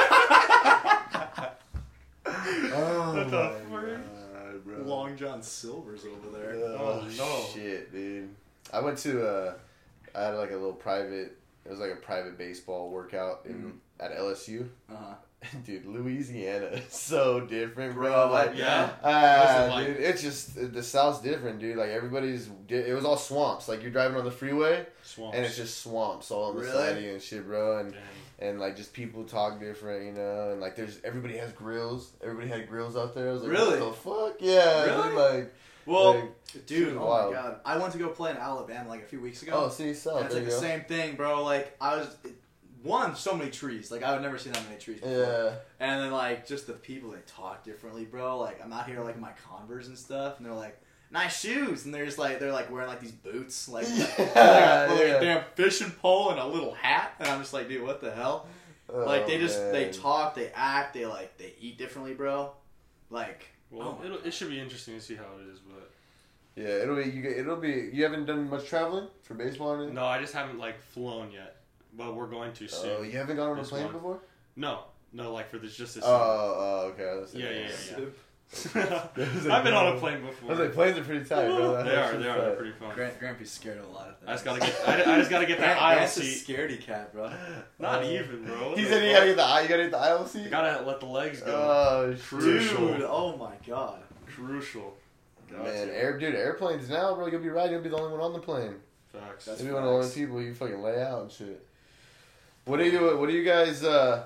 oh, 2.26 3.14
What 3.16 3.30
the 3.30 3.54
my? 3.70 3.82
God, 3.82 4.66
bro. 4.66 4.78
Long 4.84 5.16
John 5.18 5.42
Silver's 5.44 6.06
over 6.06 6.36
there. 6.38 6.56
Oh, 6.56 7.02
Oh, 7.04 7.08
no. 7.18 7.46
Shit, 7.54 7.92
dude. 7.92 8.30
I 8.72 8.80
went 8.80 8.98
to 9.00 9.28
uh 9.28 9.54
I 10.16 10.22
had 10.24 10.36
like 10.36 10.50
a 10.52 10.56
little 10.56 10.74
private 10.74 11.38
it 11.66 11.70
was 11.70 11.80
like 11.80 11.92
a 11.92 11.96
private 11.96 12.38
baseball 12.38 12.90
workout 12.90 13.42
in 13.46 13.54
Mhm. 14.00 14.04
at 14.06 14.16
LSU. 14.18 14.68
Uh-huh. 14.92 15.14
Dude, 15.66 15.86
Louisiana 15.86 16.68
is 16.68 16.94
so 16.94 17.42
different, 17.42 17.96
bro. 17.96 18.10
Bro, 18.12 18.32
like 18.32 18.56
Yeah. 18.56 18.90
ah, 19.04 19.40
What's 19.68 19.72
like? 19.76 19.88
dude, 19.88 19.98
it's 19.98 20.22
just 20.22 20.74
the 20.74 20.82
South's 20.84 21.20
different, 21.22 21.60
dude. 21.60 21.76
Like 21.78 21.90
everybody's 21.90 22.50
it 22.70 22.94
was 22.96 23.04
all 23.04 23.18
swamps. 23.18 23.68
Like 23.68 23.82
you're 23.82 23.92
driving 23.92 24.18
on 24.18 24.24
the 24.24 24.32
freeway 24.32 24.86
Swamps. 25.04 25.36
and 25.36 25.46
it's 25.46 25.58
just 25.58 25.80
swamps 25.82 26.32
all 26.32 26.46
on 26.52 26.56
the 26.56 26.62
Really? 26.62 26.74
side 26.74 26.98
of 26.98 27.04
you 27.04 27.12
and 27.14 27.22
shit, 27.22 27.46
bro. 27.46 27.80
And 27.80 27.94
and 28.40 28.60
like 28.60 28.78
just 28.78 28.94
people 28.94 29.26
talk 29.26 29.60
different, 29.60 30.06
you 30.06 30.14
know, 30.14 30.52
and 30.52 30.62
like 30.62 30.78
there's 30.78 31.00
everybody 31.04 31.36
has 31.38 31.52
grills. 31.52 32.14
Everybody 32.22 32.48
had 32.48 32.70
grills 32.70 32.96
out 32.96 33.14
there. 33.14 33.28
I 33.30 33.34
was 33.34 33.42
like, 33.44 33.52
Really? 33.52 33.80
what 33.82 33.90
the 33.90 33.94
fuck? 33.94 34.36
Yeah, 34.40 34.86
Really? 34.86 35.10
dude, 35.10 35.18
like 35.18 35.54
Well, 35.86 36.14
like, 36.16 36.66
dude, 36.66 36.96
oh 36.98 37.06
wild. 37.06 37.34
my 37.34 37.40
god. 37.42 37.60
I 37.66 37.78
went 37.78 37.92
to 37.94 38.00
go 38.00 38.10
play 38.10 38.32
in 38.32 38.38
Alabama 38.38 38.90
like 38.90 39.02
a 39.04 39.06
few 39.06 39.20
weeks 39.20 39.42
ago. 39.44 39.52
Oh, 39.56 39.70
see, 39.70 39.94
so 39.94 40.18
it's 40.20 40.34
like 40.34 40.46
the 40.46 40.50
go. 40.52 40.58
same 40.60 40.82
thing, 40.82 41.16
bro. 41.16 41.44
Like, 41.44 41.76
I 41.82 41.96
was. 41.98 42.16
One, 42.82 43.16
so 43.16 43.34
many 43.34 43.50
trees. 43.50 43.92
Like, 43.92 44.04
I 44.04 44.12
would 44.12 44.22
never 44.22 44.38
seen 44.38 44.52
that 44.52 44.64
many 44.66 44.78
trees 44.78 45.00
before. 45.00 45.18
Yeah. 45.18 45.54
And 45.80 46.02
then, 46.02 46.12
like, 46.12 46.46
just 46.46 46.68
the 46.68 46.74
people, 46.74 47.12
they 47.12 47.20
talk 47.26 47.64
differently, 47.64 48.04
bro. 48.04 48.38
Like, 48.40 48.62
I'm 48.62 48.74
out 48.74 48.88
here, 48.88 49.00
like, 49.00 49.16
in 49.16 49.22
my 49.22 49.32
Converse 49.48 49.88
and 49.88 49.98
stuff, 49.98 50.36
and 50.38 50.46
they're 50.46 50.54
like, 50.54 50.78
nice 51.10 51.40
shoes. 51.40 51.86
And 51.86 51.94
they're 51.94 52.04
just 52.06 52.18
like, 52.18 52.40
they're 52.40 52.52
like 52.52 52.70
wearing, 52.70 52.90
like, 52.90 53.00
these 53.00 53.14
boots. 53.14 53.70
Like, 53.70 53.88
Yeah, 54.18 54.88
like, 54.90 54.90
a, 54.90 54.94
like, 54.96 55.02
a 55.02 55.20
damn 55.22 55.44
fishing 55.56 55.92
pole 55.92 56.32
and 56.32 56.40
a 56.42 56.46
little 56.46 56.74
hat. 56.74 57.14
And 57.20 57.30
I'm 57.30 57.40
just 57.40 57.54
like, 57.54 57.70
dude, 57.70 57.84
what 57.84 58.02
the 58.02 58.12
hell? 58.12 58.48
like, 58.94 59.24
Oh, 59.24 59.28
they 59.28 59.38
just, 59.38 59.72
they 59.72 59.90
talk, 59.90 60.36
they 60.36 60.52
act, 60.54 60.94
they, 60.94 61.06
like, 61.06 61.38
they 61.38 61.54
eat 61.62 61.78
differently, 61.78 62.14
bro. 62.14 62.52
Like, 63.10 63.46
Well, 63.74 63.98
Oh. 64.00 64.06
it'll, 64.06 64.18
it 64.24 64.34
should 64.34 64.50
be 64.50 64.60
interesting 64.60 64.94
to 64.96 65.02
see 65.02 65.16
how 65.16 65.26
it 65.42 65.52
is, 65.52 65.60
but 65.60 65.90
Yeah, 66.56 66.68
it'll 66.84 66.96
be 66.96 67.10
you. 67.10 67.22
get- 67.24 67.38
It'll 67.38 67.56
be. 67.56 67.90
You 67.92 68.04
haven't 68.04 68.26
done 68.26 68.48
much 68.50 68.68
traveling 68.68 69.08
for 69.24 69.34
baseball 69.34 69.70
or 69.72 69.78
anything. 69.78 69.96
no, 69.96 70.06
I 70.06 70.20
just 70.20 70.34
haven't 70.34 70.60
like 70.60 70.80
flown 70.80 71.32
yet. 71.32 71.58
But 71.96 72.16
we're 72.16 72.28
going 72.28 72.54
to 72.54 72.66
oh, 72.66 72.68
soon. 72.68 72.96
Oh, 73.00 73.02
you 73.04 73.12
haven't 73.18 73.36
gone 73.38 73.50
on 73.52 73.60
a 73.60 73.64
plane 73.64 73.86
one. 73.86 73.94
before. 73.94 74.20
No, 74.56 74.84
no, 75.12 75.32
like 75.34 75.50
for 75.50 75.58
this 75.58 75.76
just 75.76 75.96
this. 75.96 76.04
Oh, 76.06 76.10
oh, 76.12 76.88
okay. 76.94 77.08
I 77.10 77.16
was 77.16 77.34
Yeah, 77.34 77.50
yeah, 77.50 77.70
yeah. 77.98 78.06
There's 79.16 79.48
I've 79.48 79.64
been 79.64 79.74
on 79.74 79.88
a 79.94 79.96
a- 79.96 80.00
plane 80.00 80.18
I 80.24 80.28
before. 80.28 80.50
was 80.52 80.60
like, 80.60 80.74
planes 80.74 80.98
are 80.98 81.04
pretty 81.04 81.26
tight, 81.26 81.48
bro. 81.48 81.84
they 81.84 81.96
are, 81.96 82.18
they 82.18 82.28
are, 82.30 82.42
they're 82.42 82.56
pretty 82.56 82.72
fun. 82.74 82.94
Grant, 82.94 83.20
Grampy's 83.20 83.50
scared 83.52 83.80
of 83.80 83.86
a 83.86 83.92
lot 83.92 84.10
of 84.10 84.18
things. 84.20 84.30
I 84.30 84.34
just 84.34 84.46
gotta 84.46 84.60
get, 84.60 84.88
I, 85.08 85.14
I 85.16 85.18
just 85.18 85.30
gotta 85.32 85.46
get 85.46 85.58
that 85.60 85.66
Grant, 85.78 85.82
aisle 85.82 85.96
Grant's 85.96 86.18
a 86.18 86.22
scaredy 86.22 86.80
cat, 86.82 87.14
bro. 87.14 87.32
Not 87.80 88.04
Uh, 88.04 88.08
even, 88.08 88.46
bro. 88.46 88.70
What 88.70 88.78
He 88.78 88.84
the 88.84 88.90
said 88.90 89.04
you 89.04 89.10
fuck? 89.12 89.18
gotta 89.20 89.28
get 89.28 89.36
the 89.38 89.44
aisle. 89.44 89.62
You 89.64 89.70
gotta 89.70 89.82
get 89.84 89.92
the 89.92 89.98
aisle 89.98 90.26
seat. 90.28 90.44
You 90.44 90.50
gotta 90.50 90.86
let 90.86 91.00
the 91.00 91.06
legs 91.08 91.42
go. 91.42 91.52
Oh, 91.52 92.16
Crucial. 92.22 92.88
Dude, 92.88 93.02
oh 93.04 93.38
my 93.38 93.54
god. 93.68 94.02
Crucial. 94.28 94.94
Got 95.52 95.64
man, 95.66 95.88
to. 95.88 95.96
air, 95.98 96.18
dude, 96.18 96.36
airplanes 96.36 96.90
now, 96.90 97.16
bro. 97.16 97.28
You'll 97.28 97.42
be 97.42 97.50
right. 97.50 97.70
You'll 97.72 97.82
be 97.82 97.90
the 97.90 97.98
only 97.98 98.12
one 98.12 98.22
on 98.22 98.34
the 98.34 98.40
plane. 98.40 98.76
Facts. 99.12 99.46
That's 99.46 99.60
You'll 99.62 99.70
be 99.70 99.74
one 99.76 99.84
of 99.84 99.90
the 99.90 99.96
only 99.96 100.10
people 100.10 100.42
you 100.42 100.54
fucking 100.54 100.82
lay 100.82 101.02
out 101.02 101.22
and 101.24 101.32
shit. 101.32 101.66
What 102.66 102.78
do 102.78 102.86
you? 102.86 103.18
What 103.18 103.30
do 103.30 103.36
you 103.36 103.44
guys? 103.44 103.84
uh 103.84 104.26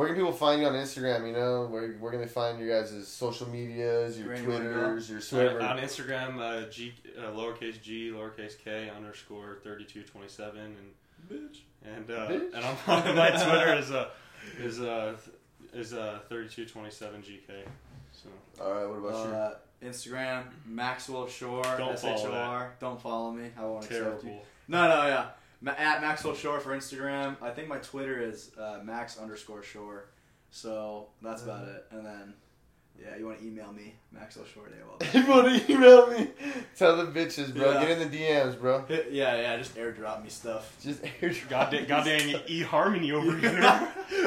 Where 0.00 0.08
can 0.08 0.16
people 0.16 0.32
find 0.32 0.62
you 0.62 0.66
on 0.66 0.72
Instagram? 0.72 1.26
You 1.26 1.34
know, 1.34 1.66
where 1.66 1.92
where 1.92 2.10
can 2.10 2.22
they 2.22 2.26
find 2.26 2.58
you 2.58 2.66
guys' 2.66 3.06
social 3.06 3.46
medias, 3.50 4.18
your 4.18 4.28
Where 4.28 4.42
Twitters, 4.42 5.30
your 5.30 5.60
on, 5.60 5.76
on 5.76 5.78
Instagram, 5.78 6.40
uh, 6.40 6.70
G, 6.70 6.94
uh, 7.18 7.24
lowercase 7.32 7.82
g, 7.82 8.10
lowercase 8.10 8.54
k, 8.64 8.90
underscore 8.96 9.58
thirty 9.62 9.84
two 9.84 10.02
twenty 10.02 10.28
seven, 10.28 10.74
and 10.78 11.30
Bitch. 11.30 11.58
and 11.84 12.10
uh, 12.10 12.28
Bitch. 12.28 12.54
and 12.54 12.64
I'm 12.64 12.76
on 12.86 13.14
my 13.14 13.28
Twitter 13.28 13.74
is 13.76 13.90
uh 13.90 14.08
is 14.58 14.80
uh 14.80 15.18
is 15.74 15.92
uh 15.92 16.20
thirty 16.30 16.48
two 16.48 16.64
twenty 16.64 16.90
seven 16.90 17.20
gk. 17.20 17.66
So 18.10 18.30
All 18.64 18.72
right. 18.72 18.88
What 18.88 19.06
about 19.06 19.26
you? 19.26 19.34
Uh, 19.34 19.54
Instagram, 19.84 20.44
Maxwell 20.64 21.28
Shor. 21.28 21.62
Don't 21.62 21.98
follow 21.98 22.14
S-H-O-R. 22.14 22.74
Don't 22.80 23.02
follow 23.02 23.32
me. 23.32 23.50
I 23.54 23.66
won't 23.66 23.84
accept 23.84 24.24
you. 24.24 24.38
No, 24.66 24.88
no, 24.88 25.06
yeah. 25.08 25.26
Ma- 25.60 25.74
at 25.76 26.00
Maxwell 26.00 26.34
Shor 26.34 26.60
for 26.60 26.76
Instagram. 26.76 27.36
I 27.42 27.50
think 27.50 27.68
my 27.68 27.78
Twitter 27.78 28.20
is 28.20 28.50
uh, 28.58 28.80
Max 28.82 29.18
underscore 29.18 29.62
Shor. 29.62 30.06
So 30.50 31.08
that's 31.22 31.42
about 31.42 31.64
Uh. 31.64 31.70
it. 31.72 31.86
And 31.92 32.04
then, 32.06 32.34
yeah, 33.00 33.16
you 33.18 33.24
want 33.26 33.40
to 33.40 33.46
email 33.46 33.72
me, 33.72 33.94
Maxwell 34.12 34.44
Shor 34.52 34.64
you 35.14 35.26
want 35.26 35.46
to 35.48 35.72
email 35.72 36.06
me? 36.10 36.28
Tell 36.76 36.96
the 36.96 37.04
bitches, 37.06 37.54
bro. 37.54 37.72
Yeah. 37.72 37.80
Get 37.86 37.98
in 38.00 38.10
the 38.10 38.18
DMs, 38.18 38.58
bro. 38.60 38.84
Yeah, 38.88 39.36
yeah, 39.40 39.56
just 39.56 39.74
airdrop 39.76 40.22
me 40.22 40.28
stuff. 40.28 40.76
Just 40.82 41.02
airdrop. 41.20 41.48
Goddamn, 41.48 41.86
goddamn 41.86 42.40
E 42.46 42.62
Harmony 42.62 43.12
over 43.12 43.36
here. 43.38 43.58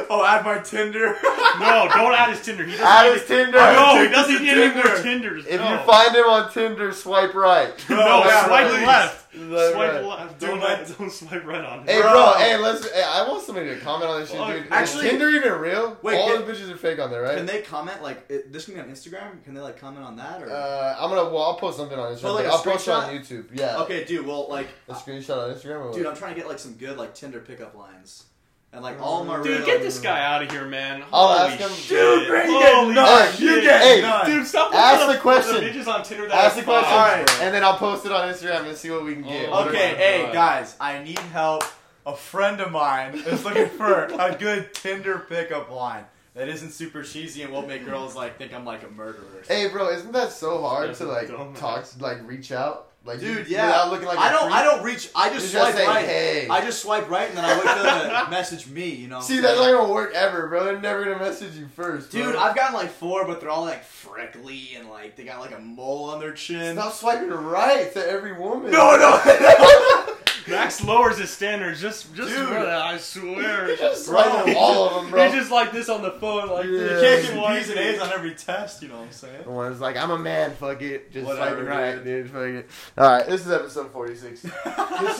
oh, 0.10 0.26
add 0.26 0.44
my 0.46 0.58
Tinder. 0.60 1.16
no, 1.60 1.88
don't 1.94 2.14
add 2.14 2.30
his 2.30 2.42
Tinder. 2.44 2.64
He 2.64 2.72
doesn't 2.72 2.86
Add 2.88 3.14
his 3.14 3.22
it- 3.24 3.28
Tinder. 3.28 3.58
No, 3.58 4.02
he 4.04 4.10
doesn't 4.10 4.16
us 4.36 4.40
to 4.40 4.44
need 4.44 4.50
any 4.50 4.74
more 4.74 4.84
Tinder. 4.84 5.04
Tinders. 5.04 5.46
If 5.48 5.60
no. 5.62 5.72
you 5.72 5.78
find 5.86 6.16
him 6.16 6.26
on 6.26 6.52
Tinder, 6.52 6.92
swipe 6.94 7.34
right. 7.36 7.74
no, 7.90 8.24
yeah, 8.26 8.46
swipe 8.48 8.70
please. 8.72 8.88
left. 8.88 9.23
Swipe 9.34 9.72
Swipe 9.74 9.92
right. 9.94 10.04
left. 10.04 10.40
Don't, 10.40 10.60
my- 10.60 10.66
let- 10.66 10.98
don't 10.98 11.12
swipe 11.12 11.46
right 11.46 11.64
on 11.66 11.80
him. 11.80 11.88
Hey, 11.88 12.02
Bro. 12.02 12.12
bro. 12.12 12.34
Hey, 12.38 12.58
let's. 12.58 12.90
Hey, 12.92 13.02
I 13.04 13.28
want 13.28 13.44
somebody 13.44 13.70
to 13.70 13.80
comment 13.80 14.10
on 14.10 14.22
this 14.22 14.30
shit, 14.32 14.46
dude. 14.48 14.66
Actually- 14.72 15.06
is 15.06 15.10
Tinder 15.12 15.30
even 15.30 15.54
real? 15.54 15.98
Wait, 16.04 16.16
all 16.18 16.28
get- 16.38 16.46
the 16.46 16.54
bitches 16.54 16.70
are 16.72 16.78
fake 16.78 17.00
on 17.00 17.10
there, 17.10 17.22
right? 17.24 17.38
Can 17.38 17.46
they 17.46 17.62
comment 17.62 18.02
like 18.04 18.26
it, 18.30 18.54
this 18.54 18.66
can 18.66 18.76
be 18.76 18.80
on 18.80 18.90
Instagram? 18.90 19.44
Can 19.44 19.54
they 19.54 19.62
like 19.62 19.80
comment 19.80 20.06
on 20.06 20.16
that 20.18 20.42
or? 20.44 20.50
Uh, 20.52 20.96
I'm 21.00 21.10
gonna. 21.10 21.30
Well, 21.30 21.42
I'll 21.44 21.56
post 21.56 21.78
something 21.78 21.98
on 21.98 22.14
Instagram. 22.14 22.24
Oh, 22.26 22.34
like 22.36 22.46
but 22.46 22.50
a 22.52 22.54
I'll 22.58 22.64
post 22.64 22.88
it 22.88 22.92
on 22.92 23.04
screenshot? 23.04 23.20
YouTube. 23.28 23.46
Yeah. 23.60 23.78
okay, 23.80 24.04
dude. 24.04 24.26
Well, 24.26 24.48
like, 24.50 24.68
A 24.88 24.94
screenshot 24.94 25.38
on 25.50 25.56
Instagram. 25.56 25.80
Or 25.82 25.86
what? 25.88 25.96
dude, 25.96 26.06
I'm 26.06 26.16
trying 26.16 26.36
to 26.36 26.40
get 26.40 26.48
like 26.48 26.60
some 26.60 26.74
good 26.74 26.98
like 26.98 27.16
Tinder 27.16 27.40
pickup 27.40 27.76
lines, 27.76 28.26
and 28.74 28.82
like 28.82 29.00
all 29.02 29.24
my 29.24 29.42
Dude, 29.42 29.66
get 29.66 29.82
this 29.82 30.00
guy 30.00 30.24
out 30.24 30.42
of 30.44 30.52
here, 30.52 30.66
man. 30.66 31.04
I'll 31.14 31.28
Holy 31.28 31.52
ask 31.52 31.60
him- 31.60 31.70
shit. 31.70 31.90
Dude, 31.90 32.28
bring 32.28 32.50
it 32.52 32.74
Holy 32.74 32.94
nuts. 32.96 33.32
shit. 33.38 33.42
You 33.42 33.62
get 33.62 33.82
Hey, 33.82 34.02
nuts. 34.02 34.28
Dude, 34.28 34.48
stop 34.48 34.74
Ask 34.74 35.00
looking 35.02 35.08
the 35.10 35.16
up 35.18 35.22
question. 35.22 35.56
The 35.56 35.70
bitches 35.70 35.88
on 35.88 36.04
Tinder 36.04 36.28
that 36.28 36.36
Ask 36.46 36.58
are 36.58 36.60
the 36.62 36.66
question. 36.66 36.94
Alright. 36.94 37.42
and 37.42 37.54
then 37.54 37.64
I'll 37.64 37.78
post 37.78 38.06
it 38.06 38.12
on 38.12 38.28
Instagram 38.34 38.68
and 38.68 38.76
see 38.76 38.90
what 38.90 39.04
we 39.06 39.14
can 39.14 39.24
get. 39.24 39.50
Oh, 39.52 39.68
Okay, 39.70 39.96
hey 39.96 40.24
God. 40.26 40.34
guys, 40.34 40.76
I 40.80 41.04
need 41.04 41.20
help. 41.20 41.64
A 42.06 42.16
friend 42.16 42.60
of 42.60 42.72
mine 42.72 43.14
is 43.16 43.46
looking 43.46 43.70
for 43.70 44.06
a 44.06 44.36
good 44.38 44.74
Tinder 44.74 45.20
pickup 45.30 45.70
line 45.72 46.04
that 46.34 46.50
isn't 46.50 46.72
super 46.72 47.04
cheesy 47.04 47.44
and 47.44 47.54
won't 47.54 47.68
make 47.68 47.86
girls 47.86 48.16
like 48.16 48.38
think 48.38 48.54
I'm 48.54 48.66
like 48.66 48.84
a 48.84 48.90
murderer. 48.90 49.44
Hey, 49.48 49.70
bro, 49.70 49.90
isn't 49.90 50.12
that 50.14 50.32
so 50.34 50.62
hard 50.64 50.90
That's 50.90 50.98
to 50.98 51.06
like 51.06 51.28
dumbass. 51.30 51.60
talk, 51.60 51.86
like 52.02 52.28
reach 52.28 52.52
out, 52.52 52.90
like 53.06 53.20
Dude, 53.20 53.48
you- 53.50 53.56
yeah. 53.58 53.66
without 53.68 53.92
looking 53.92 54.08
like 54.08 54.18
I 54.18 54.32
don't. 54.32 54.52
I 54.52 54.64
don't 54.64 54.84
reach. 54.84 55.10
I 55.16 55.30
just 55.30 55.52
just 55.52 55.54
swipe 55.54 55.76
say, 55.76 55.86
right. 55.88 56.06
hey. 56.06 56.48
I 56.50 56.62
just 56.62 56.82
swipe 56.82 57.10
right, 57.10 57.28
and 57.28 57.38
then 57.38 57.44
I 57.44 57.54
wait 57.54 57.68
for 57.68 57.84
them 57.84 58.26
to 58.26 58.32
message 58.32 58.68
me. 58.68 58.90
You 58.90 59.08
know. 59.10 59.20
See, 59.20 59.40
that's 59.40 59.60
not 59.60 59.72
gonna 59.72 59.92
work 59.92 60.14
ever, 60.14 60.48
bro. 60.48 60.64
They're 60.64 60.80
never 60.80 61.04
gonna 61.04 61.20
message 61.20 61.56
you 61.56 61.68
first, 61.76 62.12
bro. 62.12 62.24
Dude, 62.24 62.36
I've 62.38 62.56
gotten 62.56 62.74
like 62.76 62.92
four, 62.92 63.26
but 63.28 63.42
they're 63.42 63.50
all 63.50 63.66
like 63.66 63.84
freckly 63.84 64.70
and 64.78 64.90
like 64.90 65.16
they 65.18 65.24
got 65.26 65.40
like 65.42 65.56
a 65.58 65.60
mole 65.60 66.12
on 66.12 66.20
their 66.22 66.34
chin. 66.34 66.76
Stop 66.76 66.94
swiping 66.94 67.30
right 67.30 67.92
to 67.94 68.10
every 68.10 68.32
woman. 68.34 68.72
No, 68.72 68.96
no. 68.96 69.20
Max 70.48 70.84
lowers 70.84 71.18
his 71.18 71.30
standards 71.30 71.80
just, 71.82 72.14
just 72.16 72.30
Dude. 72.30 72.48
for 72.48 72.54
that. 72.56 72.82
I 72.82 72.98
swear. 72.98 73.68
You're 73.68 73.78
just 73.78 74.08
Bro. 74.08 74.24
swiping 74.24 74.56
all 74.58 74.90
of 74.90 75.02
them, 75.04 75.12
bro. 75.12 75.24
He's 75.26 75.34
just 75.34 75.52
like 75.52 75.72
this 75.72 75.90
on 75.90 76.02
the 76.02 76.12
phone, 76.12 76.50
like 76.50 76.66
Yeah. 76.66 76.72
You 76.72 76.88
can't 76.88 77.24
get 77.28 77.38
like 77.38 77.60
B's 77.60 77.70
and 77.70 77.80
A's 77.80 78.00
on 78.02 78.12
every 78.12 78.34
test. 78.36 78.82
You 78.82 78.90
know 78.90 78.98
what 78.98 79.06
I'm 79.06 79.12
saying? 79.12 79.44
The 79.44 79.50
one's 79.52 79.80
like, 79.82 79.96
I'm 79.98 80.12
a 80.12 80.18
man, 80.20 80.52
fuck 80.56 80.82
it. 80.82 81.12
Just 81.12 81.28
Whatever, 81.28 81.64
swiping 81.64 81.66
right, 81.66 82.04
dude. 82.04 82.30
Fuck 82.30 82.42
it. 82.44 82.70
Alright, 82.98 83.26
this 83.28 83.46
is 83.46 83.52
episode 83.52 83.92
46. 83.92 84.42
this 84.42 84.52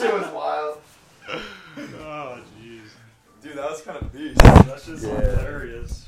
shit 0.00 0.12
was 0.12 0.26
wild. 0.32 0.78
Oh, 1.28 2.38
jeez. 2.60 2.80
Dude, 3.42 3.56
that 3.58 3.70
was 3.70 3.82
kind 3.82 3.98
of 4.00 4.12
beast. 4.12 4.36
That's 4.42 4.86
just 4.86 5.04
Yeah. 5.04 5.20
hilarious. 5.20 6.06